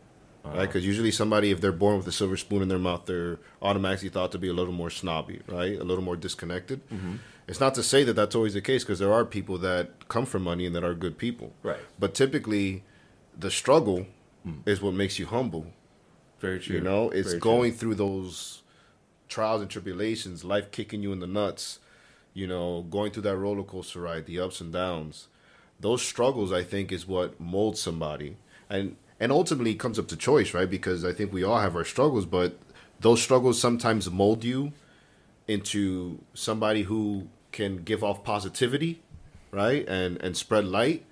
[0.43, 0.53] right?
[0.53, 0.65] Uh-huh.
[0.65, 4.09] Because usually somebody, if they're born with a silver spoon in their mouth, they're automatically
[4.09, 5.79] thought to be a little more snobby, right?
[5.79, 6.87] A little more disconnected.
[6.89, 7.15] Mm-hmm.
[7.47, 10.25] It's not to say that that's always the case because there are people that come
[10.25, 11.79] from money and that are good people, Right.
[11.97, 12.83] But typically,
[13.37, 14.05] the struggle
[14.45, 14.61] mm.
[14.67, 15.67] is what makes you humble.
[16.39, 16.75] Very true.
[16.75, 17.51] You know, it's Very true.
[17.51, 18.61] going through those
[19.29, 21.79] trials and tribulations, life kicking you in the nuts,
[22.33, 25.27] you know, going through that roller coaster ride, the ups and downs.
[25.79, 28.35] Those struggles, I think, is what molds somebody,
[28.69, 30.69] and and ultimately it comes up to choice, right?
[30.69, 32.57] Because I think we all have our struggles, but
[32.99, 34.73] those struggles sometimes mold you
[35.47, 39.01] into somebody who can give off positivity,
[39.51, 41.05] right, and and spread light,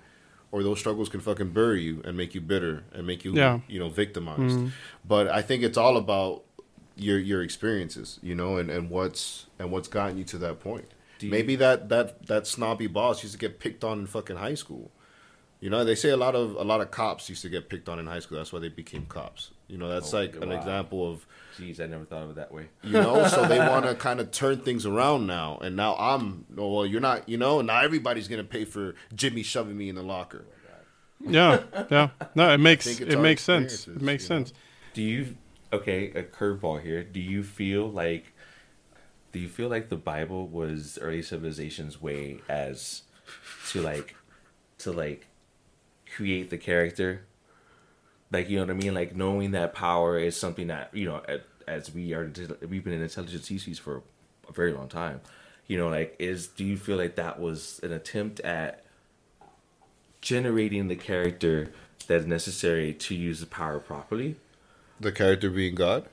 [0.52, 3.60] or those struggles can fucking bury you and make you bitter and make you Yeah.
[3.68, 4.40] you know victimized.
[4.58, 4.68] Mm-hmm.
[5.06, 6.42] But I think it's all about
[6.98, 10.86] your your experiences, you know, and, and what's and what's gotten you to that point.
[11.20, 14.54] You- Maybe that that that snobby boss used to get picked on in fucking high
[14.54, 14.90] school.
[15.60, 17.88] You know, they say a lot of a lot of cops used to get picked
[17.88, 18.38] on in high school.
[18.38, 19.50] That's why they became cops.
[19.66, 20.54] You know, that's Oh, like an wow.
[20.56, 21.26] example of
[21.58, 22.68] Jeez, I never thought of it that way.
[22.84, 26.44] you know so they want to kind of turn things around now and now i'm
[26.56, 29.96] oh, well you're not you know now everybody's gonna pay for jimmy shoving me in
[29.96, 30.44] the locker
[31.20, 32.10] Yeah, yeah.
[32.36, 33.88] No, it makes it makes sense.
[33.88, 34.44] It makes you know?
[34.44, 34.52] sense.
[34.94, 35.36] Do you
[35.72, 37.02] okay, a curveball here.
[37.02, 38.32] Do you feel like
[39.32, 43.02] do you feel like the Bible was early civilization's way as
[43.68, 44.14] to like
[44.78, 45.26] to like
[46.14, 47.26] create the character?
[48.32, 48.94] Like you know what I mean?
[48.94, 51.22] Like knowing that power is something that, you know,
[51.66, 52.32] as we are
[52.68, 54.02] we've been an intelligent species for
[54.48, 55.20] a very long time.
[55.66, 58.84] You know, like is do you feel like that was an attempt at
[60.20, 61.70] generating the character
[62.06, 64.36] that's necessary to use the power properly?
[65.00, 66.08] The character being god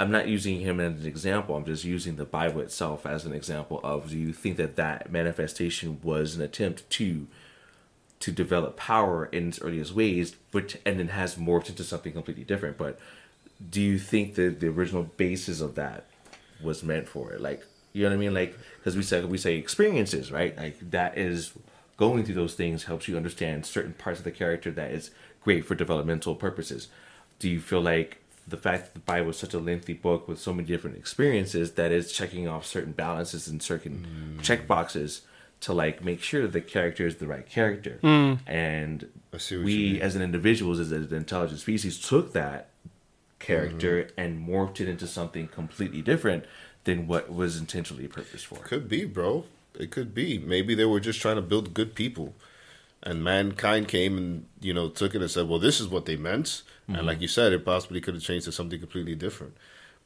[0.00, 1.54] I'm not using him as an example.
[1.54, 4.08] I'm just using the Bible itself as an example of.
[4.08, 7.26] Do you think that that manifestation was an attempt to
[8.20, 12.44] to develop power in its earliest ways, which and then has morphed into something completely
[12.44, 12.78] different?
[12.78, 12.98] But
[13.68, 16.06] do you think that the original basis of that
[16.62, 17.42] was meant for it?
[17.42, 18.32] Like you know what I mean?
[18.32, 20.56] Like because we say we say experiences, right?
[20.56, 21.52] Like that is
[21.98, 25.10] going through those things helps you understand certain parts of the character that is
[25.44, 26.88] great for developmental purposes.
[27.38, 28.16] Do you feel like
[28.46, 31.72] the fact that the Bible is such a lengthy book with so many different experiences
[31.72, 34.42] that it's checking off certain balances and certain mm.
[34.42, 35.22] check boxes
[35.60, 37.98] to like make sure that the character is the right character.
[38.02, 38.38] Mm.
[38.46, 42.68] And see what we as an individuals, as an intelligent species, took that
[43.38, 44.20] character mm-hmm.
[44.20, 46.44] and morphed it into something completely different
[46.84, 48.56] than what was intentionally purposed for.
[48.58, 49.44] could be bro.
[49.74, 50.38] It could be.
[50.38, 52.34] Maybe they were just trying to build good people
[53.02, 56.16] and mankind came and you know took it and said well this is what they
[56.16, 56.62] meant.
[56.88, 59.56] And like you said it possibly could have changed to something completely different.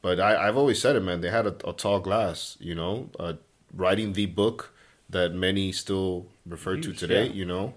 [0.03, 3.09] But I, i've always said it man they had a, a tall glass you know
[3.19, 3.33] uh,
[3.73, 4.71] writing the book
[5.09, 7.33] that many still refer to today yeah.
[7.33, 7.73] you know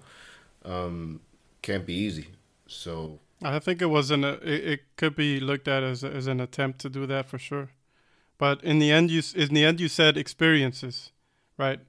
[0.64, 1.20] um,
[1.62, 2.28] can't be easy.
[2.66, 6.40] So I think it was an it, it could be looked at as as an
[6.40, 7.70] attempt to do that for sure,
[8.36, 11.12] but in the end you in the end you said experiences,
[11.56, 11.80] right?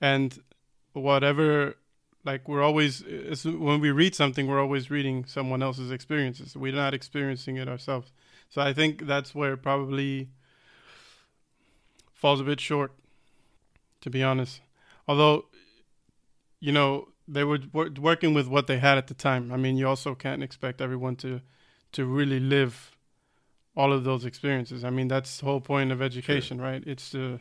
[0.00, 0.42] And
[0.92, 1.76] whatever,
[2.24, 3.02] like we're always
[3.44, 6.56] when we read something, we're always reading someone else's experiences.
[6.56, 8.12] We're not experiencing it ourselves.
[8.48, 10.28] So I think that's where it probably
[12.12, 12.92] falls a bit short,
[14.00, 14.60] to be honest.
[15.06, 15.46] Although,
[16.60, 19.52] you know, they were wor- working with what they had at the time.
[19.52, 21.40] I mean, you also can't expect everyone to
[21.92, 22.96] to really live
[23.76, 24.82] all of those experiences.
[24.84, 26.82] I mean, that's the whole point of education, right?
[26.86, 27.40] It's to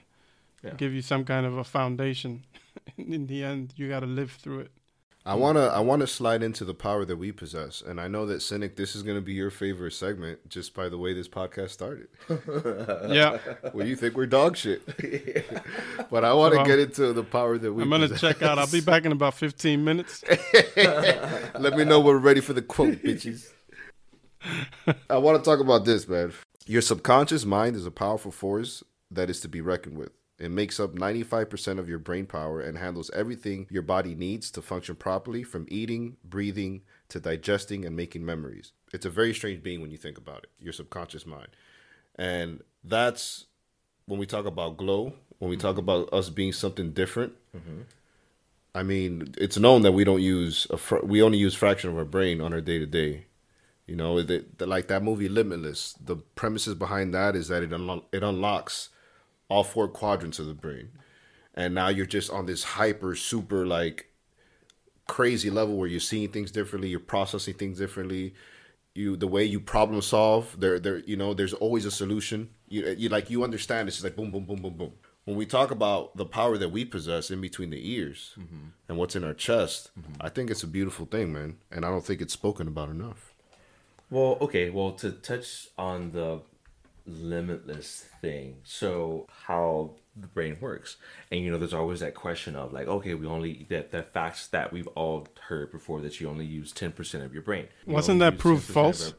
[0.64, 0.76] Yeah.
[0.78, 2.44] give you some kind of a foundation.
[2.98, 4.72] In the end, you got to live through it.
[5.26, 8.42] I wanna I wanna slide into the power that we possess, and I know that
[8.42, 12.10] Cynic, this is gonna be your favorite segment just by the way this podcast started.
[13.10, 13.38] Yeah,
[13.74, 14.86] well, you think we're dog shit,
[16.12, 17.84] but I want to Well, get into the power that we.
[17.84, 18.20] I'm gonna possess.
[18.20, 18.60] check out.
[18.60, 20.26] I'll be back in about 15 minutes.
[20.76, 23.50] Let me know we're ready for the quote, bitches.
[25.10, 26.34] I want to talk about this, man.
[26.66, 30.12] Your subconscious mind is a powerful force that is to be reckoned with.
[30.40, 34.62] It makes up 95% of your brain power and handles everything your body needs to
[34.62, 38.72] function properly from eating, breathing, to digesting and making memories.
[38.92, 41.50] It's a very strange being when you think about it, your subconscious mind.
[42.16, 43.46] And that's
[44.06, 45.80] when we talk about glow, when we talk mm-hmm.
[45.80, 47.34] about us being something different.
[47.56, 47.82] Mm-hmm.
[48.76, 51.98] I mean, it's known that we don't use a fr- we only use fraction of
[51.98, 53.26] our brain on our day to day.
[53.86, 55.94] You know, the, the, like that movie Limitless.
[56.04, 58.90] The premises behind that is that it unlo- it unlocks
[59.54, 60.90] all four quadrants of the brain,
[61.54, 64.08] and now you're just on this hyper super like
[65.08, 68.34] crazy level where you're seeing things differently, you're processing things differently.
[68.96, 72.50] You the way you problem solve, there there you know, there's always a solution.
[72.68, 74.94] You you like you understand it's just like boom boom boom boom boom.
[75.26, 78.70] When we talk about the power that we possess in between the ears mm-hmm.
[78.90, 80.14] and what's in our chest, mm-hmm.
[80.20, 83.34] I think it's a beautiful thing, man, and I don't think it's spoken about enough.
[84.10, 84.70] Well, okay.
[84.70, 86.42] Well, to touch on the
[87.06, 90.98] limitless thing, so how the brain works,
[91.32, 94.48] and you know, there's always that question of like, okay, we only that the facts
[94.48, 97.68] that we've all heard before that you only use ten percent of your brain.
[97.86, 99.08] You Wasn't that use proved false?
[99.12, 99.18] our-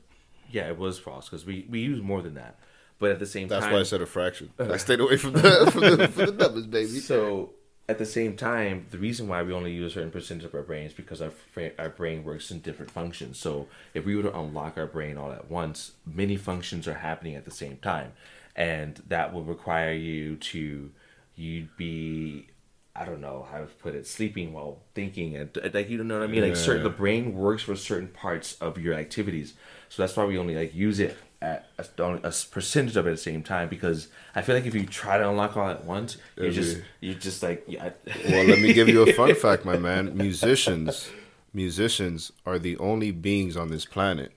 [0.50, 2.58] yeah, it was false because we we use more than that,
[2.98, 4.50] but at the same time That's time, why I said a fraction.
[4.58, 7.00] I stayed away from the from the, from the numbers, baby.
[7.00, 7.50] So
[7.88, 10.62] at the same time, the reason why we only use a certain percentage of our
[10.62, 13.38] brain is because our fra- our brain works in different functions.
[13.38, 17.34] So if we were to unlock our brain all at once, many functions are happening
[17.34, 18.12] at the same time,
[18.56, 20.90] and that will require you to
[21.36, 22.48] you'd be
[22.96, 26.24] I don't know how to put it, sleeping while thinking, and like you know what
[26.24, 26.42] I mean.
[26.42, 29.54] Like certain, the brain works for certain parts of your activities,
[29.90, 33.16] so that's why we only like use it at a, a percentage of it at
[33.16, 33.68] the same time.
[33.68, 37.14] Because I feel like if you try to unlock all at once, you just you
[37.14, 37.90] just like yeah.
[38.28, 40.16] Well, let me give you a fun fact, my man.
[40.16, 41.10] Musicians,
[41.52, 44.32] musicians are the only beings on this planet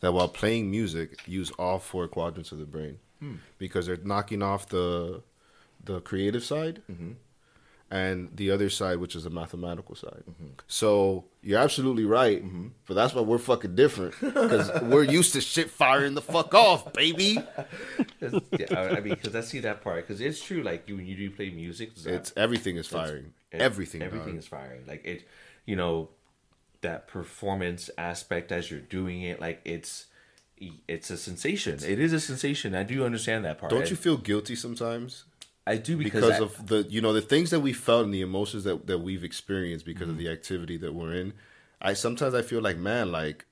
[0.00, 3.36] that, while playing music, use all four quadrants of the brain hmm.
[3.58, 5.22] because they're knocking off the
[5.84, 7.12] the creative side mm-hmm.
[7.92, 10.24] And the other side, which is the mathematical side.
[10.28, 10.46] Mm-hmm.
[10.66, 12.68] So you're absolutely right, mm-hmm.
[12.86, 16.92] but that's why we're fucking different because we're used to shit firing the fuck off,
[16.94, 17.38] baby.
[18.58, 20.08] yeah, I mean, because I see that part.
[20.08, 23.34] Because it's true, like you, when you do play music, It's everything is firing.
[23.52, 24.00] Everything.
[24.00, 24.38] everything dog.
[24.38, 25.28] is firing like it
[25.66, 26.08] you know
[26.80, 30.06] that performance aspect as you're doing it like it's
[30.88, 34.16] it's a sensation it is a sensation i do understand that part Don't you feel
[34.16, 35.24] guilty sometimes?
[35.66, 38.12] I do because, because I- of the you know the things that we felt and
[38.14, 40.10] the emotions that, that we've experienced because Mm-hmm.
[40.12, 41.32] of the activity that we're in
[41.80, 43.46] i sometimes i feel like man like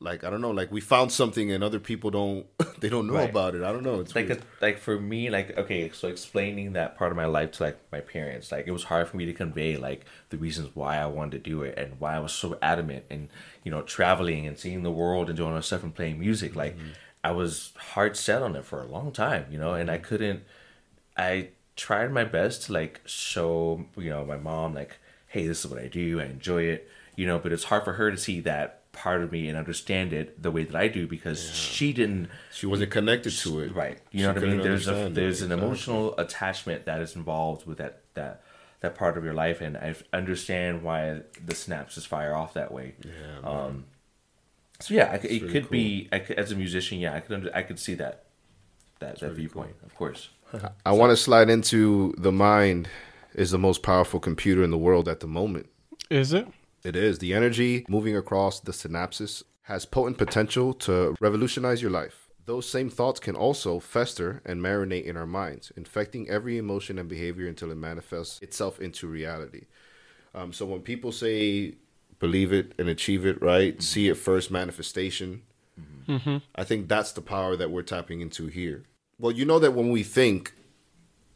[0.00, 2.46] like i don't know like we found something and other people don't
[2.80, 3.28] they don't know Right.
[3.30, 4.40] about it i don't know it's like weird.
[4.40, 7.78] a, like for me like okay so explaining that part of my life to like
[7.92, 11.06] my parents like it was hard for me to convey like the reasons why i
[11.06, 13.28] wanted to do it and why i was so adamant and
[13.62, 16.76] you know traveling and seeing the world and doing all stuff and playing music like
[16.76, 16.90] mm-hmm.
[17.22, 20.04] i was hard set on it for a long time you know and i mm-hmm.
[20.04, 20.42] couldn't
[21.16, 24.96] i tried my best to like show you know my mom like
[25.28, 27.94] hey this is what i do i enjoy it you know but it's hard for
[27.94, 31.06] her to see that part of me and understand it the way that i do
[31.06, 33.74] because she didn't she wasn't connected to it.
[33.74, 33.98] Right.
[34.10, 34.58] You She know what i mean?
[34.62, 35.14] there's a understand it.
[35.20, 35.66] there's an Exactly.
[35.66, 38.42] emotional attachment that is involved with that that
[38.80, 42.94] that part of your life and i understand why the synapses fire off that way.
[43.04, 43.84] Yeah, um
[44.80, 47.20] so yeah I, c- it really could be I could, as a musician yeah i
[47.20, 48.24] could under, i could see that
[48.98, 50.30] that, that viewpoint of course.
[50.84, 52.88] I want to slide into the mind
[53.34, 55.66] is the most powerful computer in the world at the moment.
[56.10, 56.48] Is it?
[56.84, 57.18] It is.
[57.18, 62.28] The energy moving across the synapses has potent potential to revolutionize your life.
[62.46, 67.08] Those same thoughts can also fester and marinate in our minds, infecting every emotion and
[67.08, 69.66] behavior until it manifests itself into reality.
[70.34, 71.74] Um, so when people say
[72.18, 73.74] believe it and achieve it, right?
[73.74, 73.80] Mm-hmm.
[73.80, 75.42] See it first manifestation.
[75.80, 76.12] Mm-hmm.
[76.12, 76.36] Mm-hmm.
[76.54, 78.84] I think that's the power that we're tapping into here.
[79.18, 80.52] Well, you know that when we think,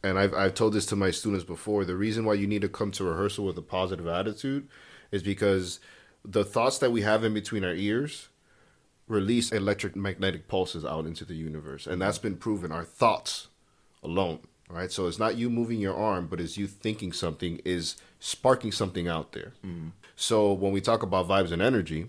[0.03, 2.69] and I've, I've told this to my students before, the reason why you need to
[2.69, 4.69] come to rehearsal with a positive attitude
[5.15, 5.79] is because
[6.25, 8.29] the thoughts that we have in between our ears
[9.07, 11.87] release electric magnetic pulses out into the universe.
[11.87, 12.73] And that's been proven.
[12.73, 13.47] Our thoughts
[14.03, 14.91] alone, right?
[14.91, 19.07] So it's not you moving your arm, but it's you thinking something is sparking something
[19.07, 19.53] out there.
[19.65, 19.89] Mm-hmm.
[20.17, 22.09] So when we talk about vibes and energy,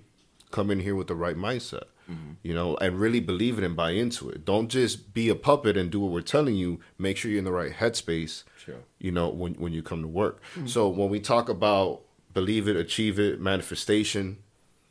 [0.49, 1.85] come in here with the right mindset.
[2.09, 2.33] Mm-hmm.
[2.43, 4.45] you know, and really believe it and buy into it.
[4.45, 6.79] Don't just be a puppet and do what we're telling you.
[6.99, 8.43] Make sure you're in the right headspace.
[8.63, 8.83] Sure.
[8.99, 10.39] You know, when when you come to work.
[10.53, 10.67] Mm-hmm.
[10.67, 12.03] So when we talk about
[12.35, 14.37] believe it, achieve it, manifestation,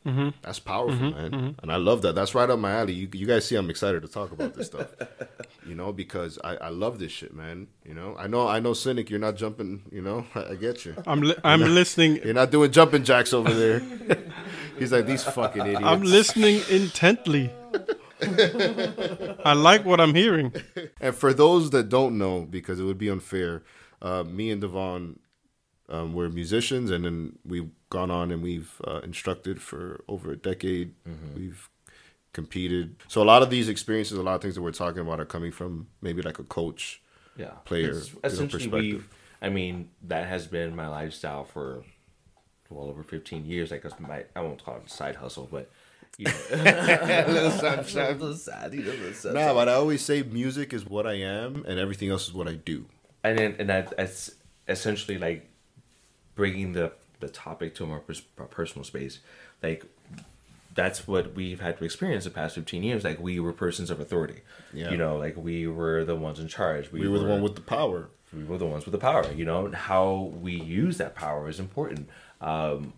[0.04, 0.30] mm-hmm.
[0.42, 1.16] that's powerful, mm-hmm.
[1.16, 1.30] man.
[1.30, 1.60] Mm-hmm.
[1.62, 2.16] And I love that.
[2.16, 2.94] That's right up my alley.
[2.94, 4.88] You you guys see, I'm excited to talk about this stuff.
[5.66, 7.68] you know, because I I love this shit, man.
[7.84, 9.10] You know, I know I know, cynic.
[9.10, 9.82] You're not jumping.
[9.92, 10.96] You know, I, I get you.
[11.06, 12.16] I'm li- I'm listening.
[12.24, 13.80] You're not doing jumping jacks over there.
[14.78, 15.84] He's like these fucking idiots.
[15.84, 17.52] I'm listening intently.
[19.44, 20.52] I like what I'm hearing.
[21.00, 23.62] And for those that don't know, because it would be unfair,
[24.02, 25.20] uh, me and Devon,
[25.88, 30.36] um, we're musicians, and then we've gone on and we've uh, instructed for over a
[30.36, 30.94] decade.
[31.36, 31.68] We've
[32.32, 32.96] competed.
[33.08, 35.24] So a lot of these experiences, a lot of things that we're talking about are
[35.24, 37.00] coming from maybe like a coach.
[37.36, 38.72] yeah player, It's- you know, perspective.
[38.72, 39.08] we've
[39.42, 41.82] i mean that has been my lifestyle for
[42.70, 45.68] well over 15 years i guess my i won't call it a side hustle but
[46.16, 46.32] you know
[47.34, 49.46] little sunshine, a little side, you know, little sunshine.
[49.46, 52.46] No, but I always say music is what I am, and everything else is what
[52.48, 52.86] I do.
[53.24, 54.30] and then and that, that's
[54.68, 55.50] essentially like
[56.34, 59.20] bringing the the topic to a more pers- personal space
[59.62, 59.84] like
[60.74, 63.04] that's what we've had to experience the past 15 years.
[63.04, 64.40] Like we were persons of authority.
[64.72, 64.90] Yeah.
[64.90, 66.90] you know like we were the ones in charge.
[66.90, 68.08] We were the one with the power.
[68.32, 69.66] we were the ones with the power you know?
[69.66, 72.08] And how we use that power is important.
[72.40, 72.92] Um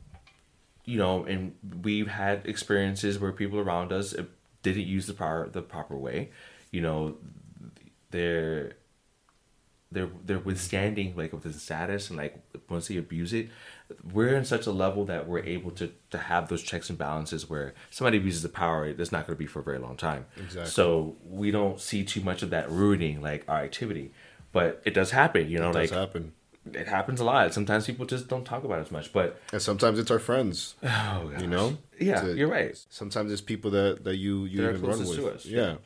[0.84, 4.24] you know and we've had experiences where people around us uh,
[4.62, 6.30] didn't use the power the proper way.
[6.70, 7.16] You know
[8.10, 8.76] they're
[9.92, 13.48] they're they're withstanding like with the status and like once they abuse it
[14.12, 17.48] we're in such a level that we're able to to have those checks and balances
[17.48, 20.26] where somebody abuses the power it's not going to be for a very long time
[20.36, 20.66] Exactly.
[20.70, 24.12] so we don't see too much of that ruining like our activity
[24.52, 26.32] but it does happen you know Does like happen.
[26.72, 29.62] it happens a lot sometimes people just don't talk about it as much but And
[29.62, 30.74] sometimes it's our friends.
[30.82, 30.88] oh
[31.30, 31.40] gosh.
[31.40, 31.78] You know.
[32.00, 35.14] yeah To- you're right Sometimes it's people that that you you even run with.
[35.14, 35.76] to us, yeah.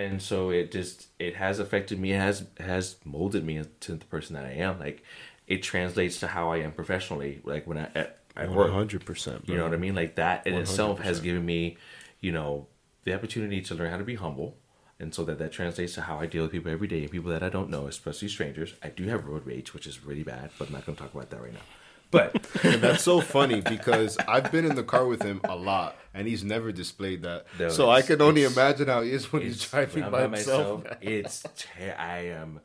[0.00, 4.04] And so it just it has affected me it has has molded me into the
[4.06, 4.78] person that i am.
[4.78, 5.04] Like
[5.46, 7.40] it translates to how i am professionally.
[7.44, 9.48] Like when i at, at One work hundred percent.
[9.48, 9.94] you know what i mean?
[9.94, 11.76] Like that in itself has given me
[12.20, 12.66] you know
[13.04, 14.56] the opportunity to learn how to be humble.
[14.98, 17.30] And so that that translates to how i deal with people every day and people
[17.30, 18.74] that i don't know especially strangers.
[18.82, 21.14] I do have road rage which is really bad but i'm not going to talk
[21.14, 21.66] about that right now
[22.10, 25.96] but And that's so funny because I've been in the car with him a lot,
[26.14, 27.46] and he's never displayed that.
[27.58, 30.32] No, so I can only imagine how he is when he's driving when by, I'm
[30.32, 30.84] himself.
[31.00, 32.60] It's ter- I am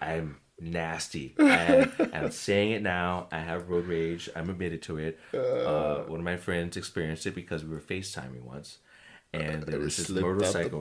[0.00, 1.34] I'm nasty.
[1.38, 3.28] And I'm saying it now.
[3.32, 4.28] I have road rage.
[4.34, 5.18] I'm admitted to it.
[5.34, 8.78] Uh, one of my friends experienced it because we were FaceTiming once.
[9.32, 10.80] And there was this Slipped out the motorcycle.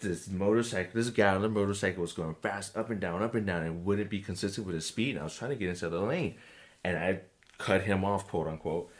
[0.00, 3.46] This motorcycle, this guy on the motorcycle was going fast up and down, up and
[3.46, 5.10] down, and wouldn't be consistent with his speed.
[5.10, 6.34] And I was trying to get into the lane,
[6.82, 7.20] and I
[7.58, 8.90] cut him off, quote unquote.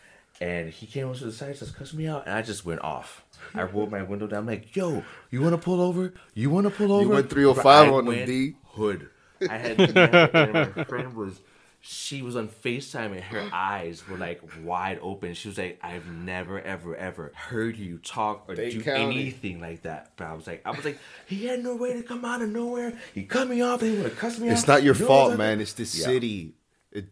[0.40, 2.82] And he came over to the side, just cussed me out, and I just went
[2.82, 3.24] off.
[3.54, 4.40] I rolled my window down.
[4.40, 6.12] I'm like, "Yo, you want to pull over?
[6.34, 8.56] You want to pull over?" You went 305 I on the D.
[8.64, 9.08] Hood.
[9.48, 11.40] I had and my friend was.
[11.88, 15.34] She was on FaceTime and her eyes were like wide open.
[15.34, 19.20] She was like, I've never, ever, ever heard you talk or Dade do County.
[19.20, 20.10] anything like that.
[20.16, 20.98] But I was like, I was like,
[21.28, 22.94] he had no way to come out of nowhere.
[23.14, 23.82] He cut me off.
[23.82, 24.54] He would have cussed me out.
[24.58, 25.60] It's not your You know fault, man.
[25.60, 26.06] It's the Yeah.
[26.06, 26.54] city.
[26.90, 27.04] It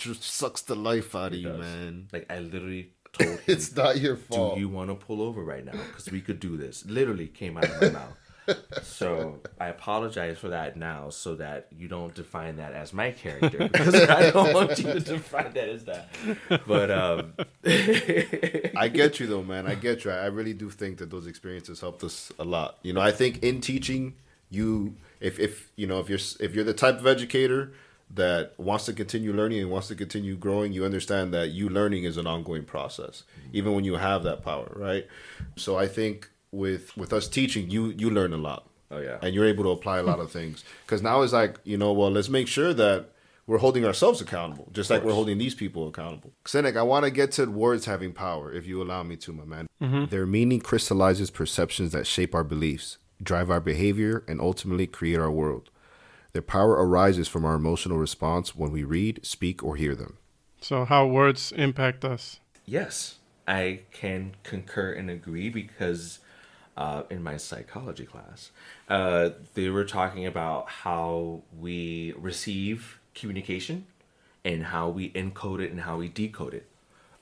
[0.00, 1.60] just sucks the life out of you, does.
[1.60, 2.08] man.
[2.12, 4.54] Like I literally told him, It's not your fault.
[4.54, 5.72] "Do you want to pull over right now?
[5.72, 8.16] Because we could do this." Literally came out of my mouth.
[8.82, 13.68] So I apologize for that now, so that you don't define that as my character,
[13.72, 16.08] because I don't want you to define that as that.
[16.66, 17.34] But um,
[17.64, 19.68] I get you though, man.
[19.68, 20.10] I get you.
[20.10, 22.78] I really do think that those experiences helped us a lot.
[22.82, 24.14] You know, I think in teaching,
[24.48, 27.72] you if if you know if you're if you're the type of educator
[28.14, 32.04] that wants to continue learning and wants to continue growing, you understand that you learning
[32.04, 35.06] is an ongoing process, even when you have that power, right?
[35.56, 38.66] So I think with with us teaching, you you learn a lot.
[38.92, 39.18] Oh, yeah.
[39.22, 41.92] and you're able to apply a lot of things because now it's like you know,
[41.92, 43.10] well, let's make sure that
[43.46, 46.32] we're holding ourselves accountable, just like we're holding these people accountable.
[46.44, 49.44] Cynic, I want to get to words having power, if you allow me to, my
[49.44, 49.66] man.
[49.82, 50.04] Mm-hmm.
[50.06, 55.30] Their meaning crystallizes perceptions that shape our beliefs, drive our behavior, and ultimately create our
[55.30, 55.70] world.
[56.32, 60.18] Their power arises from our emotional response when we read, speak, or hear them.
[60.60, 62.40] So how words impact us.
[62.66, 63.16] Yes,
[63.48, 66.20] I can concur and agree because
[66.76, 68.50] uh, in my psychology class,
[68.88, 73.86] uh, they were talking about how we receive communication
[74.44, 76.66] and how we encode it and how we decode it.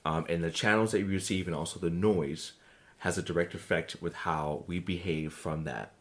[0.04, 2.52] Um, and the channels that we receive and also the noise
[2.98, 5.92] has a direct effect with how we behave from that.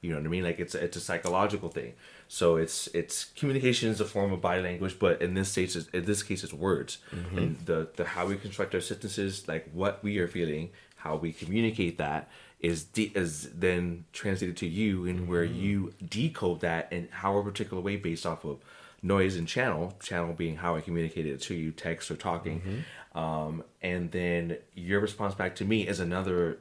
[0.00, 0.44] You know what I mean?
[0.44, 1.94] Like it's it's a psychological thing.
[2.30, 5.88] So it's it's communication is a form of body language, but in this case, it's,
[5.88, 6.98] in this case, it's words
[7.36, 11.32] and the the how we construct our sentences, like what we are feeling, how we
[11.32, 12.28] communicate that
[12.60, 15.60] is de- is then translated to you and where Mm-hmm.
[15.60, 18.58] you decode that in how a particular way based off of
[19.00, 23.18] noise and channel channel being how i communicated it to you text or talking Mm-hmm.
[23.18, 26.58] um, and then your response back to me is another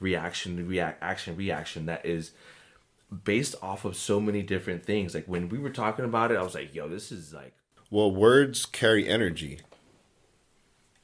[0.00, 2.32] reaction react action reaction that is
[3.24, 6.42] based off of so many different things like when we were talking about it i
[6.42, 7.54] was like yo this is like
[7.90, 9.60] Well, words carry energy.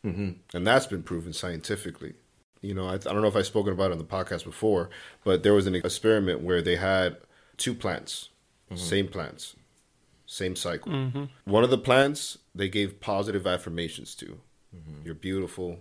[0.05, 0.33] Mm-hmm.
[0.55, 2.15] And that's been proven scientifically.
[2.61, 4.91] You know, I, I don't know if I've spoken about it on the podcast before,
[5.23, 7.17] but there was an experiment where they had
[7.57, 8.29] two plants,
[8.67, 8.77] mm-hmm.
[8.77, 9.57] same plants,
[10.27, 10.93] same cycle.
[10.93, 11.25] Mm-hmm.
[11.45, 14.41] One of the plants they gave positive affirmations to.
[15.05, 15.79] You're beautiful.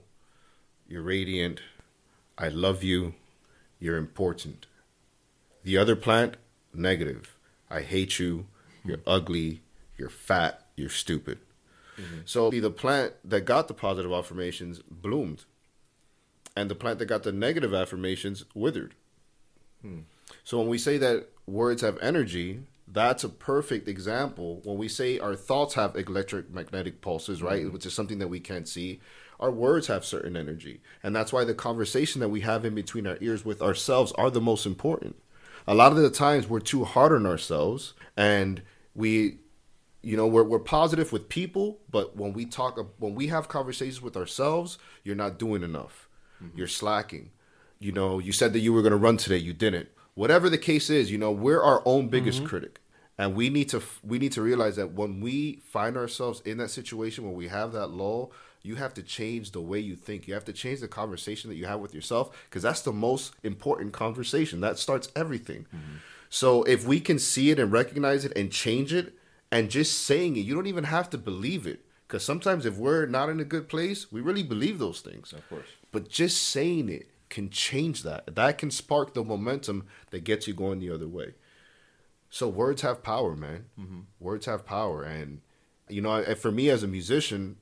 [0.87, 1.61] You're radiant.
[2.37, 3.15] I love you.
[3.79, 4.67] You're important.
[5.63, 6.37] The other plant,
[6.73, 7.35] negative.
[7.69, 8.47] I hate you.
[8.85, 9.09] You're mm-hmm.
[9.09, 9.61] ugly.
[9.97, 10.65] You're fat.
[10.75, 11.39] You're stupid.
[11.97, 12.19] Mm-hmm.
[12.25, 15.45] So the plant that got the positive affirmations bloomed,
[16.55, 18.93] and the plant that got the negative affirmations withered.
[19.81, 19.99] Hmm.
[20.43, 24.61] So when we say that words have energy, that's a perfect example.
[24.63, 27.73] When we say our thoughts have electric magnetic pulses, right, mm-hmm.
[27.73, 28.99] which is something that we can't see,
[29.39, 33.07] our words have certain energy, and that's why the conversation that we have in between
[33.07, 35.15] our ears with ourselves are the most important.
[35.67, 38.61] A lot of the times we're too hard on ourselves, and
[38.95, 39.39] we
[40.01, 44.01] you know we're, we're positive with people but when we talk when we have conversations
[44.01, 46.09] with ourselves you're not doing enough.
[46.43, 46.57] Mm-hmm.
[46.57, 47.31] You're slacking.
[47.79, 49.89] You know you said that you were going to run today you didn't.
[50.13, 52.47] Whatever the case is you know we're our own biggest mm-hmm.
[52.47, 52.79] critic.
[53.17, 56.69] And we need to we need to realize that when we find ourselves in that
[56.69, 58.31] situation when we have that lull
[58.63, 61.57] you have to change the way you think you have to change the conversation that
[61.57, 65.95] you have with yourself because that's the most important conversation that starts everything mm-hmm.
[66.29, 69.13] so if we can see it and recognize it and change it
[69.53, 71.85] and just saying it, you don't even have to believe it.
[72.07, 75.31] Because sometimes if we're not in a good place, we really believe those things.
[75.31, 75.67] Of course.
[75.91, 78.35] But just saying it can change that.
[78.35, 81.35] That can spark the momentum that gets you going the other way.
[82.31, 83.65] So words have power, man.
[83.79, 83.99] Mm-hmm.
[84.19, 85.41] Words have power, and
[85.87, 87.57] you know, for me as a musician,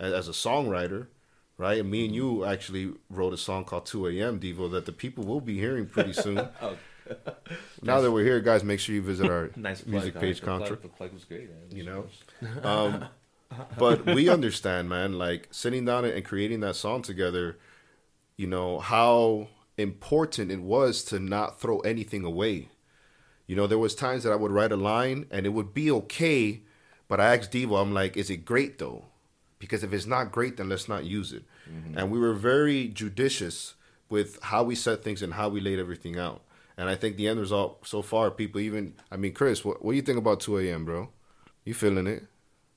[0.00, 1.06] as a songwriter,
[1.56, 1.78] right?
[1.80, 4.40] And me and you actually wrote a song called 2 a.m.
[4.40, 6.48] Devo that the people will be hearing pretty soon.
[7.82, 10.20] now that we're here, guys, make sure you visit our nice music guys.
[10.20, 11.76] page The contra the plug was great man.
[11.76, 12.06] you know
[12.62, 13.06] um
[13.78, 17.58] but we understand man like sitting down and creating that song together
[18.36, 22.68] you know how important it was to not throw anything away
[23.48, 25.90] you know there was times that i would write a line and it would be
[25.90, 26.62] okay
[27.08, 29.06] but i asked devo i'm like is it great though
[29.60, 31.96] because if it's not great then let's not use it mm-hmm.
[31.96, 33.74] and we were very judicious
[34.08, 36.42] with how we set things and how we laid everything out
[36.76, 39.92] and i think the end result so far people even i mean chris what, what
[39.92, 41.08] do you think about 2 a.m bro
[41.64, 42.24] you feeling it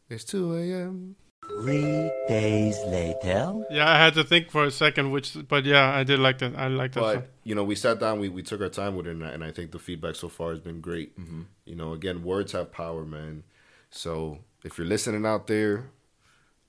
[0.09, 1.15] it's 2 a.m
[1.61, 3.65] Three days later.
[3.69, 6.55] Yeah, I had to think for a second, which, but yeah, I did like that.
[6.55, 7.01] I like that.
[7.01, 7.15] song.
[7.15, 9.29] but you know we sat down we, we took our time with it and I,
[9.29, 11.43] and I think the feedback so far has been great mm-hmm.
[11.65, 13.43] you know again words have power man
[13.89, 15.89] so if you're listening out there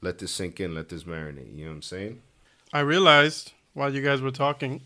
[0.05, 2.21] let this sink in let this marinate you know what i'm saying
[2.75, 4.83] I realized while you guys were talking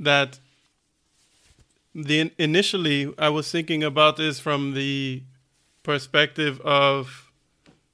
[0.00, 0.38] that
[1.94, 5.22] the initially I was thinking about this from the
[5.82, 7.30] perspective of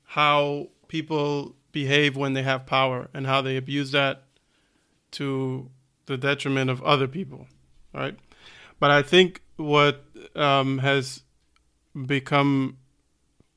[0.05, 4.22] how people behave when they have power and how they abuse that
[5.12, 5.70] to
[6.07, 7.49] the detriment of other people,
[7.93, 8.16] right?
[8.79, 10.05] But I think what
[10.37, 11.22] um, has
[12.07, 12.77] become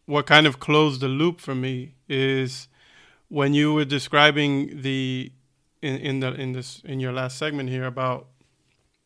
[0.07, 2.67] what kind of closed the loop for me is
[3.27, 5.31] when you were describing the
[5.81, 8.27] in, in the in this in your last segment here about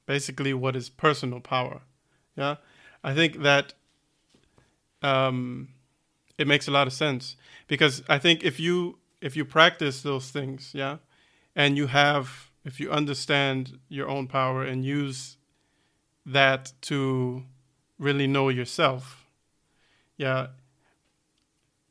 [0.05, 1.81] basically what is personal power
[2.37, 2.55] yeah?
[3.03, 3.73] I think that
[5.01, 5.69] um
[6.37, 7.35] it makes a lot of sense
[7.67, 10.97] because i think if you if you practice those things yeah
[11.55, 15.37] and you have if you understand your own power and use
[16.25, 17.43] that to
[17.97, 19.25] really know yourself
[20.17, 20.47] yeah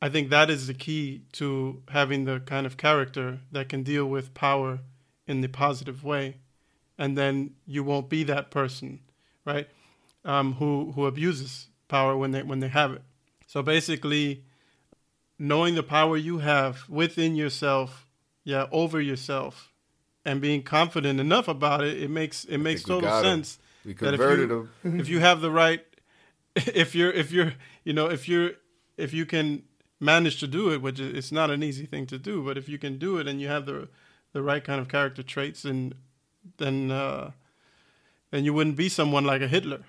[0.01, 4.05] I think that is the key to having the kind of character that can deal
[4.05, 4.79] with power
[5.27, 6.37] in the positive way,
[6.97, 8.99] and then you won't be that person,
[9.45, 9.67] right?
[10.25, 13.03] Um, who who abuses power when they when they have it.
[13.45, 14.43] So basically,
[15.37, 18.07] knowing the power you have within yourself,
[18.43, 19.71] yeah, over yourself,
[20.25, 23.59] and being confident enough about it, it makes it makes total sense.
[23.85, 25.85] we that if converted you- them if you have the right
[26.55, 28.51] if you're if you're you know if you're
[28.97, 29.63] if you can
[30.01, 32.67] manage to do it which is it's not an easy thing to do but if
[32.67, 33.87] you can do it and you have the
[34.33, 35.93] the right kind of character traits and
[36.57, 37.31] then uh
[38.31, 39.81] then you wouldn't be someone like a Hitler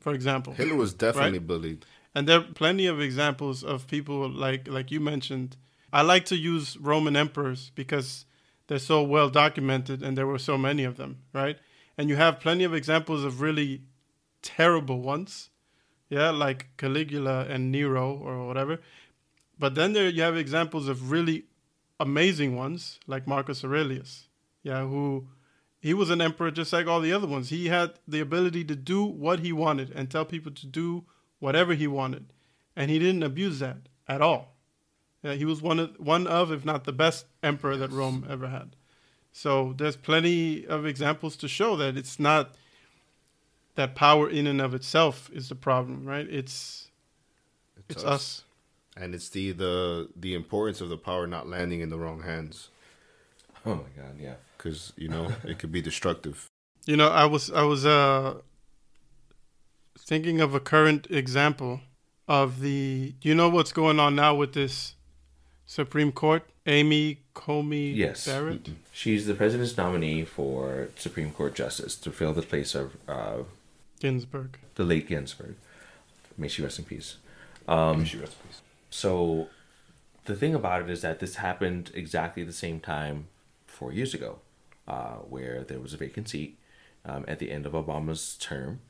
[0.00, 1.46] for example hitler was definitely Right?
[1.46, 5.56] bullied and there are plenty of examples of people like like you mentioned.
[5.92, 8.24] I like to use Roman emperors because
[8.66, 11.58] they're so well documented and there were so many of them, right?
[11.96, 13.82] And you have plenty of examples of really
[14.42, 15.50] terrible ones,
[16.08, 18.80] yeah, like Caligula and Nero or whatever.
[19.58, 21.44] But then there you have examples of really
[21.98, 24.28] amazing ones, like Marcus Aurelius,
[24.62, 25.28] yeah, who
[25.80, 27.48] he was an emperor just like all the other ones.
[27.48, 31.04] He had the ability to do what he wanted and tell people to do
[31.38, 32.32] whatever he wanted,
[32.74, 33.78] and he didn't abuse that
[34.08, 34.56] at all.
[35.22, 38.48] Yeah, he was one of one of, if not the best emperor that Rome ever
[38.48, 38.76] had.
[39.32, 42.54] So there's plenty of examples to show that it's not
[43.74, 46.26] that power in and of itself is the problem, right?
[46.28, 46.88] It's
[47.88, 48.44] it's, us.
[48.96, 52.68] And it's the the the importance of the power not landing in the wrong hands
[53.64, 54.34] Oh my god, yeah.
[54.56, 56.46] because you know it could be destructive.
[56.86, 58.36] You know, I was I was uh
[59.98, 61.80] thinking of a current example
[62.28, 64.94] of the you know what's going on now with this
[65.66, 66.44] Supreme Court?
[66.68, 68.26] Amy Coney Yes.
[68.26, 68.68] Barrett?
[68.92, 73.38] She's the president's nominee for Supreme Court Justice to fill the place of uh,
[74.00, 74.58] Ginsburg.
[74.74, 75.54] the late Ginsburg.
[76.36, 77.16] May she rest in peace.
[77.68, 78.04] Um,
[78.96, 79.48] So,
[80.24, 83.28] the thing about it is that this happened exactly the same time
[83.66, 84.38] four years ago,
[84.88, 86.58] uh, where there was a vacant seat
[87.04, 88.80] um, at the end of Obama's term,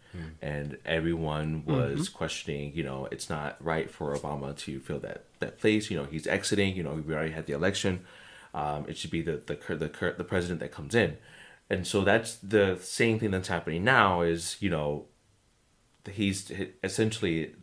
[0.41, 2.73] and everyone was questioning.
[2.73, 5.91] You know, it's not right for Obama to fill that that place.
[5.91, 6.77] You know, he's exiting.
[6.77, 8.05] You know, we already had the election.
[8.55, 11.17] Um, it should be the the the the president that comes in,
[11.69, 14.23] and so that's the same thing that's happening now.
[14.23, 15.07] Is you know,
[16.11, 16.53] he's
[16.85, 17.57] essentially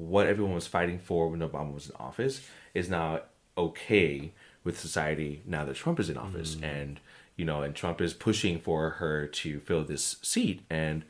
[0.00, 2.40] what everyone was fighting for when Obama was in office
[2.74, 3.20] is now
[3.56, 4.32] okay
[4.64, 6.56] with society now that Trump is in office.
[6.56, 6.80] Mm.
[6.80, 7.00] And
[7.36, 10.62] you know and Trump is pushing for her to fill this seat.
[10.70, 11.04] And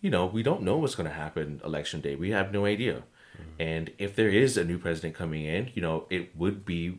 [0.00, 2.14] you know we don't know what's going to happen election day.
[2.16, 3.04] We have no idea.
[3.36, 3.44] Mm.
[3.58, 6.98] And if there is a new president coming in you know it would be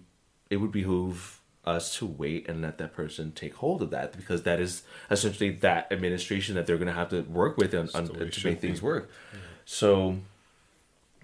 [0.50, 4.44] it would behoove us to wait and let that person take hold of that because
[4.44, 8.06] that is essentially that administration that they're going to have to work with on, on,
[8.06, 9.10] the way it to make things work.
[9.66, 10.20] So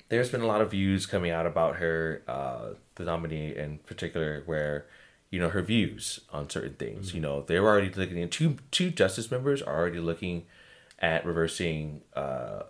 [0.10, 4.43] there's been a lot of views coming out about her, uh, the nominee in particular,
[4.45, 4.86] where
[5.30, 7.14] you know her views on certain things.
[7.14, 10.45] You know, they're already looking at two two justice members are already looking
[10.99, 12.64] at reversing uh,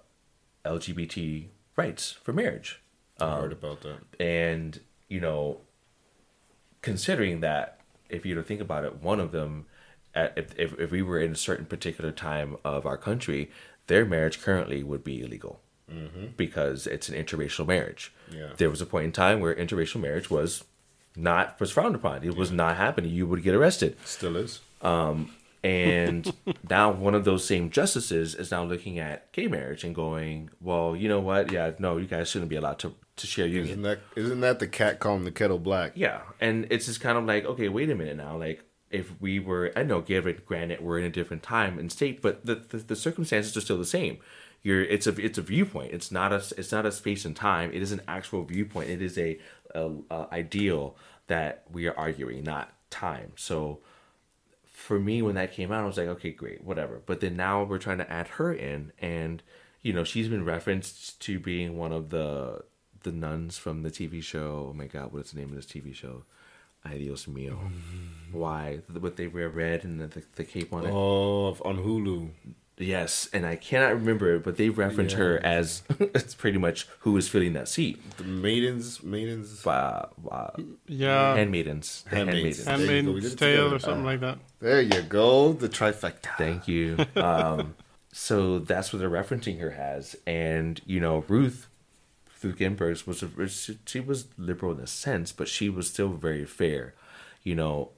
[0.65, 2.81] LGBT rights for marriage,
[3.19, 3.99] I heard about that.
[4.19, 4.79] and
[5.09, 5.57] you know,
[6.81, 7.79] considering that
[8.09, 9.65] if you to think about it, one of them,
[10.15, 13.51] at, if, if if we were in a certain particular time of our country,
[13.87, 15.59] their marriage currently would be illegal
[16.37, 18.11] because it's an interracial marriage.
[18.31, 18.49] Yeah.
[18.57, 20.63] There was a point in time where interracial marriage was
[21.15, 22.23] not was frowned upon.
[22.23, 23.11] It was not happening.
[23.11, 23.97] You would get arrested.
[24.05, 24.61] Still is.
[24.81, 25.31] Um,
[25.63, 26.33] And
[26.69, 30.95] now one of those same justices is now looking at gay marriage and going, well,
[30.95, 31.51] you know what?
[31.51, 33.67] Yeah, no, you guys shouldn't be allowed to, to share union.
[33.67, 35.93] Isn't that isn't that the cat calling the kettle black?
[35.95, 38.35] Yeah, and it's just kind of like, okay, wait a minute now.
[38.37, 42.21] Like, if we were, I know, given granted, we're in a different time and state,
[42.21, 44.17] but the, the, the circumstances are still the same.
[44.63, 45.91] You're, it's a, it's a viewpoint.
[45.91, 47.71] It's not a, it's not a space and time.
[47.73, 48.89] It is an actual viewpoint.
[48.89, 49.37] It is a,
[49.75, 50.95] a, a ideal
[51.27, 53.33] that we are arguing, not time.
[53.35, 53.79] So,
[54.63, 57.01] for me, when that came out, I was like, okay, great, whatever.
[57.05, 59.43] But then now we're trying to add her in, and
[59.81, 62.63] you know, she's been referenced to being one of the
[63.03, 64.69] the nuns from the TV show.
[64.69, 66.23] Oh my God, what is the name of this TV show?
[66.85, 67.51] Ay Dios mío.
[67.51, 68.37] Mm-hmm.
[68.37, 68.79] Why?
[68.99, 70.91] What they wear red and the, the, the cape on it?
[70.91, 72.29] Oh, on Hulu.
[72.77, 77.15] Yes, and I cannot remember it, but they reference her as it's pretty much who
[77.17, 78.01] is filling that seat.
[78.17, 79.65] The maidens, maidens.
[79.65, 80.49] Uh, uh,
[80.87, 81.35] Yeah.
[81.35, 82.03] handmaidens.
[82.09, 82.65] The Handmaids.
[82.65, 82.65] handmaidens.
[82.65, 84.39] There you go, we Handmaid's did it Tale or something like that.
[84.59, 85.53] There you go.
[85.53, 86.35] The trifecta.
[86.37, 86.97] Thank you.
[87.15, 87.75] Um,
[88.11, 91.67] so that's what they're referencing her as, and you know, Ruth,
[92.41, 96.09] Ruth Ginsburg was a, she- she was liberal in a sense, but she was still
[96.09, 96.95] very fair.
[97.43, 97.89] You know,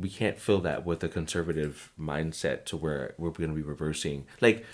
[0.00, 4.26] we can't fill that with a conservative mindset to where we're going to be reversing.
[4.40, 4.64] Like,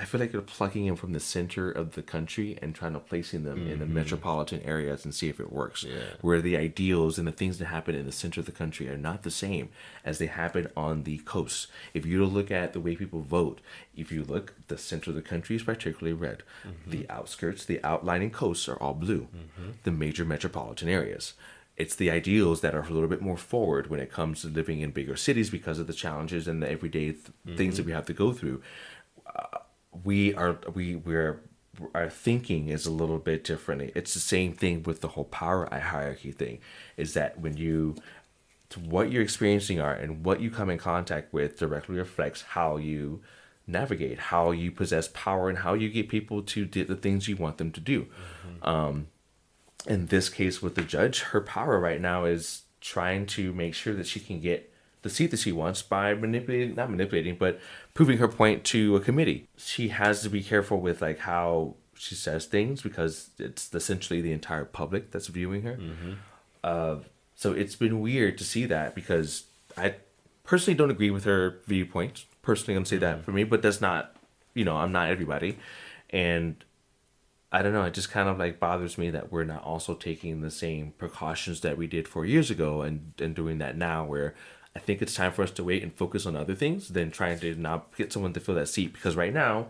[0.00, 3.00] I feel like you're plucking them from the center of the country and trying to
[3.00, 3.94] placing them in the mm-hmm.
[3.94, 5.84] metropolitan areas and see if it works.
[6.20, 8.96] Where the ideals and the things that happen in the center of the country are
[8.96, 9.70] not the same
[10.04, 11.66] as they happen on the coast.
[11.94, 13.60] If you look at the way people vote,
[13.96, 16.44] if you look, the center of the country is particularly red.
[16.64, 16.90] Mm-hmm.
[16.92, 19.26] The outskirts, the outlining coasts are all blue.
[19.34, 19.70] Mm-hmm.
[19.82, 21.34] The major metropolitan areas.
[21.78, 24.80] It's the ideals that are a little bit more forward when it comes to living
[24.80, 27.90] in bigger cities because of the challenges and the everyday th- things that mm-hmm.
[27.90, 28.60] we have to go through
[29.34, 29.58] uh,
[30.04, 31.40] we are we we're
[31.94, 33.92] our thinking is a little bit different.
[33.94, 36.58] It's the same thing with the whole power hierarchy thing.
[36.96, 37.96] Is that when you
[38.70, 42.76] to what you're experiencing are and what you come in contact with directly reflects how
[42.76, 43.22] you
[43.66, 47.36] navigate, how you possess power, and how you get people to do the things you
[47.36, 48.02] want them to do.
[48.02, 48.68] Mm-hmm.
[48.68, 49.06] Um,
[49.86, 53.94] in this case with the judge, her power right now is trying to make sure
[53.94, 54.72] that she can get
[55.02, 57.60] the seat that she wants by manipulating not manipulating but
[57.94, 59.48] proving her point to a committee.
[59.56, 64.32] She has to be careful with like how she says things because it's essentially the
[64.32, 65.78] entire public that's viewing her.
[66.62, 66.96] Uh,
[67.34, 69.44] so it's been weird to see that because
[69.76, 69.94] i
[70.44, 72.24] personally don't agree with her viewpoint.
[72.42, 74.16] Personally i'm gonna say that for me but that's not
[74.54, 75.58] you know i'm not everybody.
[76.10, 76.64] And
[77.50, 77.84] I don't know.
[77.84, 81.60] It just kind of like bothers me that we're not also taking the same precautions
[81.62, 84.04] that we did four years ago and, and doing that now.
[84.04, 84.34] Where
[84.76, 87.38] I think it's time for us to wait and focus on other things than trying
[87.40, 88.92] to not get someone to fill that seat.
[88.92, 89.68] Because right now,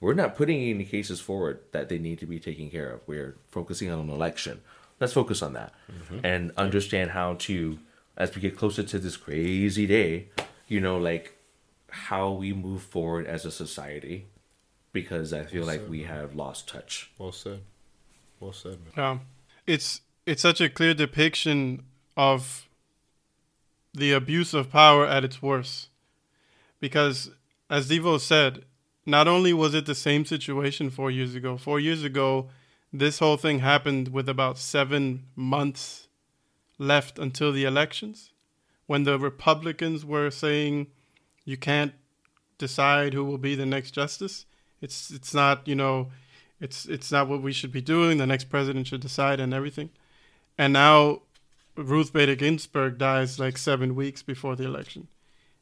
[0.00, 3.00] we're not putting any cases forward that they need to be taken care of.
[3.06, 4.60] We're focusing on an election.
[5.00, 6.24] Let's focus on that mm-hmm.
[6.24, 7.78] and understand how to,
[8.16, 10.28] as we get closer to this crazy day,
[10.68, 11.36] you know, like
[11.90, 14.26] how we move forward as a society.
[14.96, 17.10] Because I feel like we have lost touch.
[17.18, 17.60] Well said.
[18.40, 18.92] Well said, man.
[18.96, 19.18] Yeah,
[19.66, 21.82] it's it's such a clear depiction
[22.16, 22.66] of
[23.92, 25.90] the abuse of power at its worst.
[26.80, 27.30] Because,
[27.68, 28.64] as Devo said,
[29.04, 31.58] not only was it the same situation four years ago.
[31.58, 32.48] Four years ago,
[32.90, 36.08] this whole thing happened with about seven months
[36.78, 38.30] left until the elections,
[38.86, 40.86] when the Republicans were saying
[41.44, 41.92] you can't
[42.56, 44.46] decide who will be the next justice.
[44.86, 46.12] It's it's not you know,
[46.60, 48.18] it's it's not what we should be doing.
[48.18, 49.90] The next president should decide and everything.
[50.56, 51.22] And now
[51.74, 55.08] Ruth Bader Ginsburg dies like seven weeks before the election,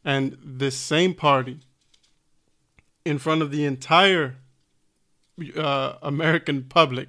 [0.05, 1.61] and this same party,
[3.07, 4.37] in front of the entire
[5.57, 7.09] uh, American public,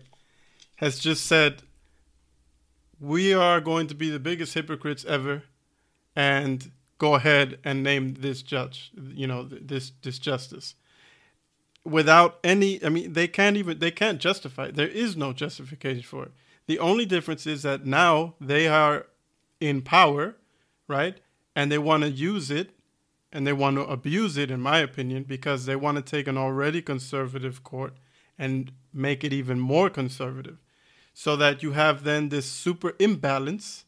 [0.75, 1.63] has just said,
[2.97, 5.43] "We are going to be the biggest hypocrites ever,"
[6.15, 8.91] and go ahead and name this judge.
[8.95, 10.75] You know, th- this this justice
[11.85, 14.75] without any i mean they can't even they can't justify it.
[14.75, 16.31] there is no justification for it.
[16.67, 19.05] The only difference is that now they are
[19.59, 20.35] in power
[20.87, 21.17] right?
[21.55, 22.71] And they want to use it
[23.31, 26.37] and they want to abuse it in my opinion because they want to take an
[26.37, 27.93] already conservative court
[28.37, 30.57] and make it even more conservative.
[31.13, 33.85] So that you have then this super imbalance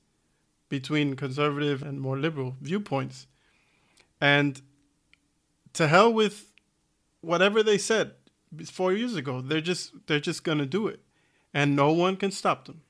[0.70, 3.28] between conservative and more liberal viewpoints.
[4.20, 4.62] And
[5.74, 6.47] to hell with
[7.28, 8.14] whatever they said
[8.66, 9.42] four years ago.
[9.42, 11.02] They're just they're just gonna do it,
[11.54, 12.82] and no one can stop them.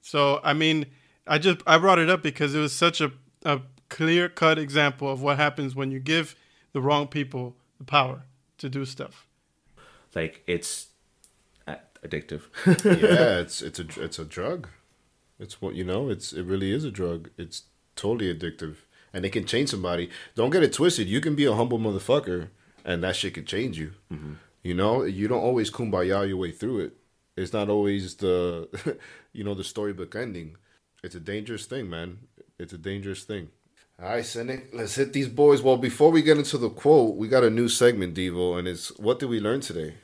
[0.00, 0.86] So I mean,
[1.26, 3.12] I just I brought it up because it was such a
[3.44, 6.34] a clear cut example of what happens when you give
[6.72, 8.24] the wrong people the power
[8.58, 9.26] to do stuff.
[10.14, 10.88] Like it's
[11.66, 12.42] uh, addictive.
[12.66, 14.68] yeah, it's it's a it's a drug.
[15.38, 16.08] It's what you know.
[16.08, 17.30] It's it really is a drug.
[17.36, 17.64] It's
[17.96, 18.76] totally addictive,
[19.12, 20.08] and it can change somebody.
[20.34, 21.08] Don't get it twisted.
[21.08, 22.48] You can be a humble motherfucker,
[22.84, 23.92] and that shit could change you.
[24.12, 24.34] Mm-hmm.
[24.62, 26.96] You know, you don't always kumbaya your way through it.
[27.36, 28.68] It's not always the,
[29.32, 30.56] you know, the storybook ending.
[31.02, 32.18] It's a dangerous thing, man.
[32.58, 33.50] It's a dangerous thing.
[34.02, 35.62] All right, Cynic, let's hit these boys.
[35.62, 38.88] Well, before we get into the quote, we got a new segment, Devo, and it's
[38.98, 39.94] what did we learn today?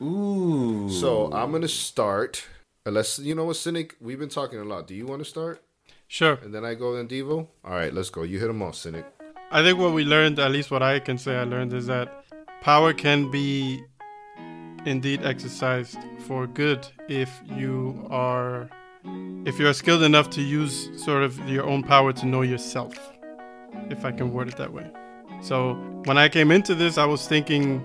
[0.00, 0.88] Ooh.
[0.88, 2.46] So I'm gonna start.
[2.86, 4.86] Unless you know what, Cynic, we've been talking a lot.
[4.86, 5.62] Do you want to start?
[6.06, 6.38] Sure.
[6.42, 7.48] And then I go then Devo?
[7.64, 8.22] All right, let's go.
[8.22, 9.06] You hit them off, Cynic.
[9.54, 12.24] I think what we learned, at least what I can say I learned, is that
[12.60, 13.84] power can be
[14.84, 15.96] indeed exercised
[16.26, 18.68] for good if you are
[19.46, 22.98] if you're skilled enough to use sort of your own power to know yourself,
[23.90, 24.90] if I can word it that way.
[25.40, 25.74] So
[26.04, 27.80] when I came into this, I was thinking,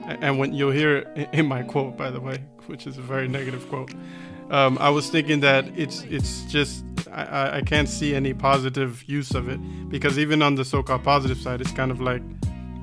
[0.00, 3.28] and when you'll hear it in my quote, by the way, which is a very
[3.28, 3.94] negative quote,
[4.50, 9.34] um, I was thinking that it's it's just I, I- can't see any positive use
[9.34, 12.22] of it because even on the so-called positive side, it's kind of like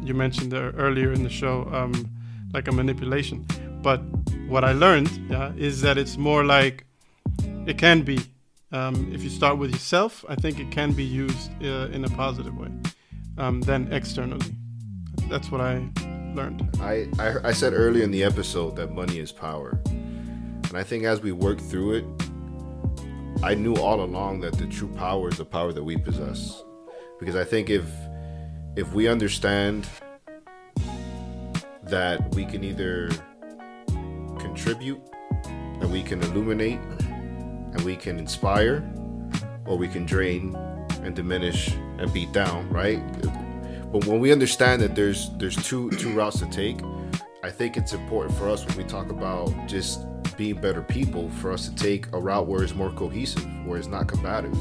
[0.03, 2.09] you mentioned earlier in the show, um,
[2.53, 3.45] like a manipulation.
[3.81, 3.99] But
[4.47, 6.85] what I learned yeah, is that it's more like
[7.65, 8.19] it can be.
[8.73, 12.09] Um, if you start with yourself, I think it can be used uh, in a
[12.09, 12.69] positive way
[13.37, 14.55] um, than externally.
[15.29, 15.85] That's what I
[16.35, 16.69] learned.
[16.79, 21.03] I, I I said earlier in the episode that money is power, and I think
[21.03, 22.05] as we work through it,
[23.43, 26.63] I knew all along that the true power is the power that we possess,
[27.19, 27.85] because I think if
[28.75, 29.87] if we understand
[31.83, 33.09] that we can either
[34.39, 35.01] contribute
[35.45, 38.83] and we can illuminate and we can inspire
[39.65, 40.55] or we can drain
[41.03, 43.01] and diminish and beat down right?
[43.91, 46.79] But when we understand that there's there's two two routes to take
[47.43, 51.51] i think it's important for us when we talk about just being better people for
[51.51, 54.55] us to take a route where it's more cohesive where it's not combative.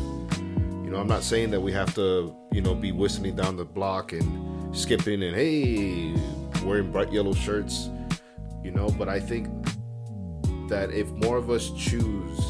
[0.85, 3.65] You know i'm not saying that we have to you know be whistling down the
[3.65, 6.15] block and skipping and hey
[6.65, 7.91] wearing bright yellow shirts
[8.65, 9.49] you know but i think
[10.69, 12.41] that if more of us choose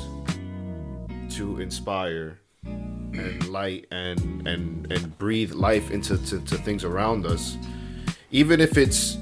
[1.28, 7.56] to inspire and light and and and breathe life into to, to things around us
[8.30, 9.18] even if it's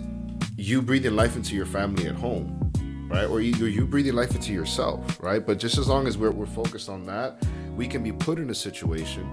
[0.56, 2.67] you breathing life into your family at home
[3.08, 3.24] right?
[3.24, 5.44] Or you, you breathing life into yourself right?
[5.44, 7.42] But just as long as we're, we're focused on that
[7.74, 9.30] we can be put in a situation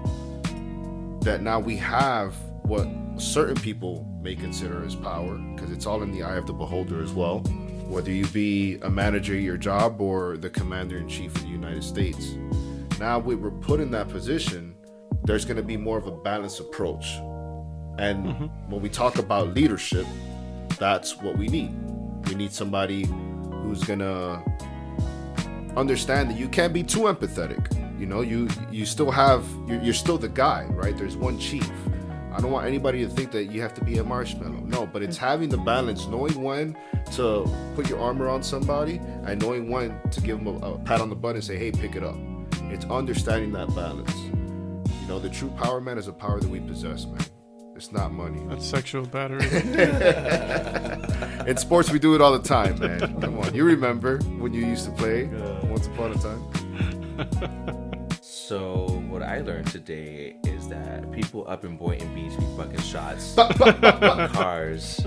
[1.20, 2.88] that now we have what
[3.18, 7.02] certain people may consider as power because it's all in the eye of the beholder
[7.02, 7.40] as well.
[7.88, 11.48] Whether you be a manager at your job or the commander in chief of the
[11.48, 12.36] united states.
[12.98, 14.74] Now we were put in that position
[15.24, 17.16] there's going to be more of a balanced approach.
[17.98, 18.70] And mm-hmm.
[18.70, 20.06] when we talk about leadership
[20.78, 21.74] that's what we need.
[22.28, 23.04] We need somebody
[23.66, 24.42] who's to
[25.76, 27.72] understand that you can't be too empathetic.
[27.98, 30.96] You know you you still have you're, you're still the guy right?
[30.96, 31.70] There's one chief.
[32.32, 34.60] I don't want anybody to think that you have to be a marshmallow.
[34.66, 36.76] No but it's having the balance knowing when
[37.12, 41.00] to put your arm around somebody and knowing when to give them a, a pat
[41.00, 42.16] on the butt and say hey pick it up.
[42.70, 44.14] It's understanding that balance.
[44.14, 47.24] You know the true power man is a power that we possess man
[47.76, 49.46] it's not money That's sexual battery.
[51.48, 54.64] in sports we do it all the time man come on you remember when you
[54.66, 55.24] used to play
[55.64, 56.42] once upon a time
[58.22, 63.36] So what I learned today is that people up in Boynton Beach be fucking shots
[63.38, 65.04] on cars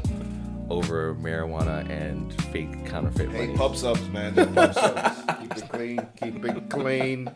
[0.70, 3.58] over marijuana and fake counterfeit Hey, money.
[3.58, 4.36] pub subs, man.
[4.36, 5.20] They're pub subs.
[5.42, 6.08] Keep it clean.
[6.22, 7.32] Keep it clean.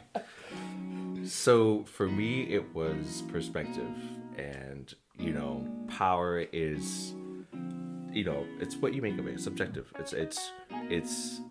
[1.26, 3.90] So for me, it was perspective,
[4.38, 4.73] and
[5.18, 7.14] you know, power is,
[8.12, 9.36] you know, it's what you make of it.
[9.36, 9.92] It's subjective.
[10.00, 10.52] It's it's
[10.90, 11.42] it's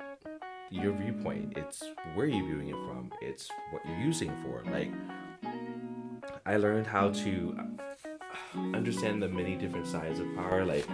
[0.70, 1.54] your viewpoint.
[1.56, 1.82] It's
[2.14, 3.12] where you're viewing it from.
[3.20, 4.62] It's what you're using for.
[4.70, 4.90] Like
[6.46, 7.56] I learned how to
[8.74, 10.86] understand the many different sides of power, like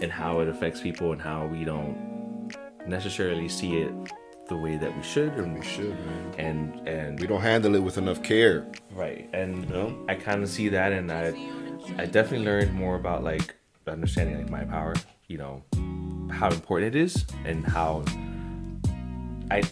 [0.00, 2.52] and how it affects people, and how we don't
[2.86, 3.92] necessarily see it
[4.48, 5.32] the way that we should.
[5.34, 6.34] And We should, man.
[6.38, 8.66] and and We don't handle it with enough care.
[8.92, 10.04] Right, and you know?
[10.08, 11.32] I kind of see that, and I,
[11.98, 13.54] I definitely learned more about like
[13.86, 14.94] understanding like my power.
[15.28, 15.62] You know,
[16.30, 18.04] how important it is, and how
[19.50, 19.62] I,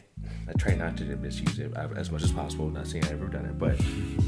[0.49, 2.69] I try not to misuse it as much as possible.
[2.71, 3.79] Not saying I've ever done it, but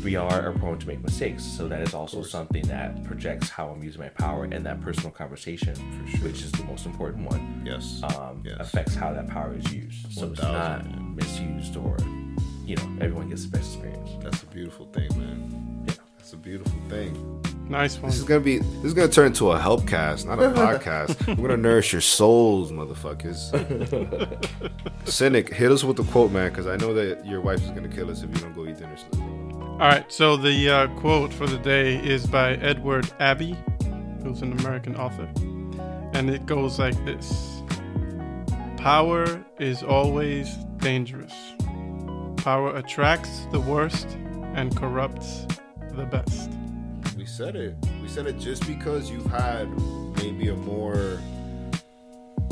[0.02, 1.42] we are prone to make mistakes.
[1.42, 5.10] So that is also something that projects how I'm using my power, and that personal
[5.10, 5.74] conversation,
[6.22, 8.02] which is the most important one, Yes.
[8.02, 8.56] um, Yes.
[8.60, 10.12] affects how that power is used.
[10.12, 11.16] So it's 1000, not man.
[11.16, 11.96] misused or,
[12.66, 14.10] you know, everyone gets the best experience.
[14.22, 15.84] That's a beautiful thing, man.
[15.86, 15.94] Yeah.
[16.18, 17.42] That's a beautiful thing.
[17.68, 18.10] Nice one.
[18.10, 18.58] This is gonna be.
[18.58, 21.26] This is gonna turn into a help cast, not a podcast.
[21.36, 23.50] We're gonna nourish your souls, motherfuckers.
[25.08, 27.88] Cynic, hit us with the quote, man, because I know that your wife is gonna
[27.88, 28.96] kill us if you don't go eat dinner.
[29.74, 33.56] All right, so the uh, quote for the day is by Edward Abbey,
[34.22, 35.28] who's an American author.
[36.12, 37.60] And it goes like this
[38.76, 41.32] Power is always dangerous.
[42.36, 44.06] Power attracts the worst
[44.54, 45.46] and corrupts
[45.94, 46.50] the best.
[47.36, 47.74] Said it.
[48.00, 49.66] We said it just because you've had
[50.18, 51.18] maybe a more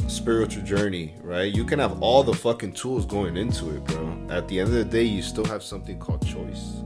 [0.08, 1.54] spiritual journey, right?
[1.54, 4.26] You can have all the fucking tools going into it, bro.
[4.28, 6.82] At the end of the day, you still have something called choice,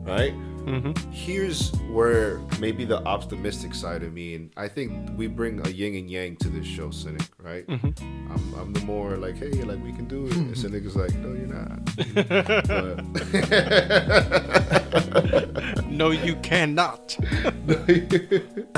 [0.00, 0.34] right?
[0.66, 1.10] Mm-hmm.
[1.10, 5.94] Here's where maybe the optimistic side of me, and I think we bring a yin
[5.96, 7.66] and yang to this show, Cynic, right?
[7.66, 8.32] Mm-hmm.
[8.32, 10.36] I'm, I'm the more like, hey, like we can do it.
[10.36, 10.60] And mm-hmm.
[10.60, 11.78] Cynic is like, no, you're not.
[15.92, 17.16] No, you cannot.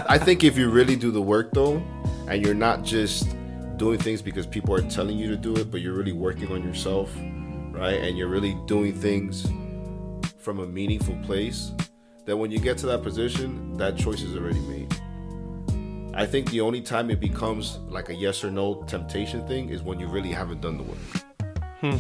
[0.09, 1.83] I think if you really do the work though,
[2.29, 3.37] and you're not just
[3.77, 6.65] doing things because people are telling you to do it, but you're really working on
[6.65, 7.15] yourself,
[7.71, 8.01] right?
[8.03, 9.47] And you're really doing things
[10.45, 11.73] from a meaningful place,
[12.27, 14.95] then when you get to that position, that choice is already made.
[16.15, 19.83] I think the only time it becomes like a yes or no temptation thing is
[19.83, 20.99] when you really haven't done the work.
[21.81, 21.97] Hmm.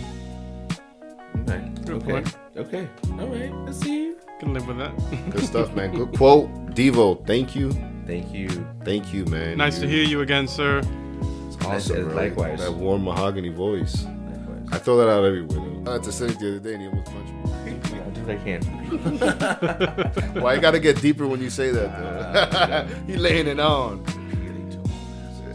[1.48, 1.72] Okay.
[1.88, 2.24] Okay.
[2.56, 2.88] Okay.
[3.18, 3.52] All right.
[3.66, 4.14] Let's see.
[4.38, 4.92] Can live with that.
[5.30, 5.94] Good stuff, man.
[5.96, 6.48] Good quote.
[6.74, 7.72] Devo, thank you.
[8.06, 8.48] Thank you.
[8.84, 9.56] Thank you, man.
[9.56, 10.80] nice to hear you again, sir.
[11.48, 12.60] It's awesome, And likewise.
[12.60, 14.04] That warm mahogany voice.
[14.04, 14.68] Likewise.
[14.70, 15.58] I throw that out everywhere.
[15.82, 15.90] Though.
[15.90, 17.63] I had to say it the other day and he almost punched me.
[18.28, 20.42] I'll do what I can.
[20.42, 22.96] Why you gotta get deeper when you say that though?
[23.06, 24.04] he laying it on.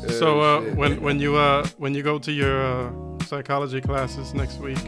[0.09, 2.91] So uh, when when you uh when you go to your uh,
[3.25, 4.79] psychology classes next week,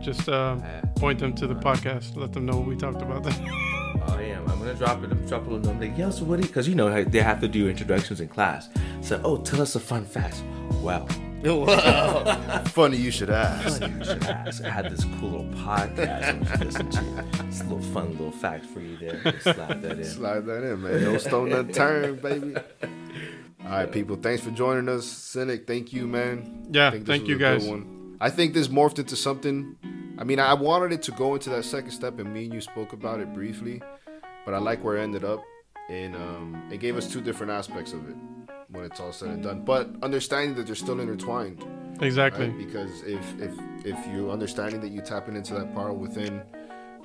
[0.00, 0.56] just uh,
[0.96, 2.16] point them to the podcast.
[2.16, 3.40] Let them know we talked about that.
[4.08, 4.48] I am.
[4.48, 5.10] I'm gonna drop it.
[5.10, 5.86] I'm drop a little number.
[5.86, 6.40] Like, Yo, so what?
[6.40, 8.68] Because you know they have to do introductions in class.
[9.00, 10.42] So, oh, tell us a fun fact.
[10.82, 11.06] Wow.
[12.68, 13.80] Funny you should ask.
[13.80, 14.64] Funny you should ask.
[14.64, 17.46] I had this cool little podcast I was listening to.
[17.46, 19.20] It's a little fun little fact for you there.
[19.24, 20.04] Just slide that in.
[20.04, 21.02] Slide that in, man.
[21.02, 22.56] No stone unturned, baby.
[23.64, 24.16] All right, people.
[24.16, 25.66] Thanks for joining us, Cynic.
[25.66, 26.68] Thank you, man.
[26.70, 27.66] Yeah, I think this thank you, guys.
[27.66, 28.16] one.
[28.20, 29.76] I think this morphed into something
[30.18, 32.60] I mean, I wanted it to go into that second step, and me and you
[32.62, 33.82] spoke about it briefly,
[34.46, 35.42] but I like where it ended up,
[35.88, 38.16] and um, it gave us two different aspects of it
[38.70, 39.62] when it's all said and done.
[39.64, 41.64] But understanding that they're still intertwined,
[42.00, 42.48] Exactly.
[42.48, 42.58] right?
[42.58, 43.52] Because if if
[43.84, 46.42] if you understanding that you tapping into that power within,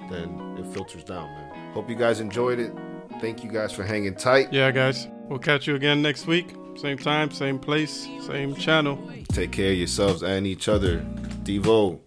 [0.09, 1.73] then it filters down, man.
[1.73, 2.73] Hope you guys enjoyed it.
[3.19, 4.51] Thank you guys for hanging tight.
[4.51, 5.07] Yeah, guys.
[5.29, 6.53] We'll catch you again next week.
[6.75, 8.97] Same time, same place, same channel.
[9.29, 10.99] Take care of yourselves and each other.
[11.43, 11.99] Devo,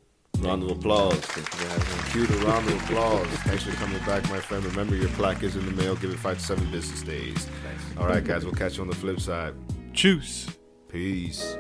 [0.45, 1.19] round of applause.
[1.19, 2.11] Thank you for having me.
[2.11, 3.27] Cue the round of applause.
[3.45, 4.65] Thanks for coming back, my friend.
[4.65, 5.97] Remember, your plaque is in the mail.
[5.97, 7.49] Give it five to seven business days.
[7.99, 8.45] All right, guys.
[8.45, 9.55] We'll catch you on the flip side.
[9.93, 10.49] Choose.
[10.89, 11.57] Peace.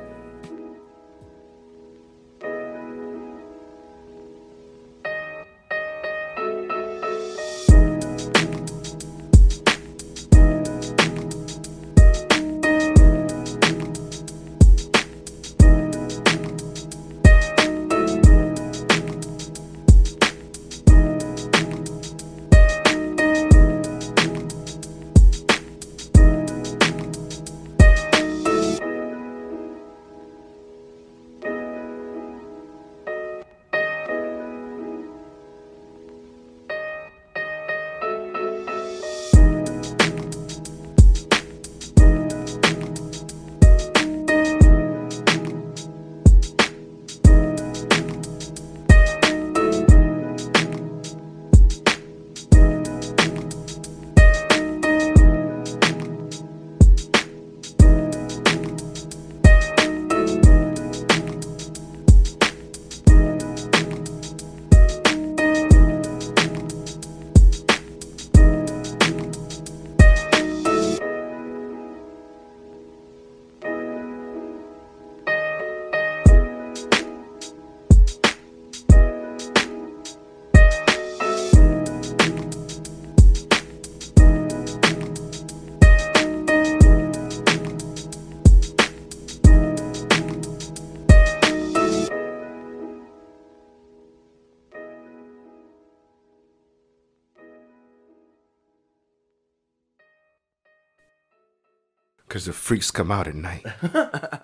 [102.34, 103.64] Because the freaks come out at night.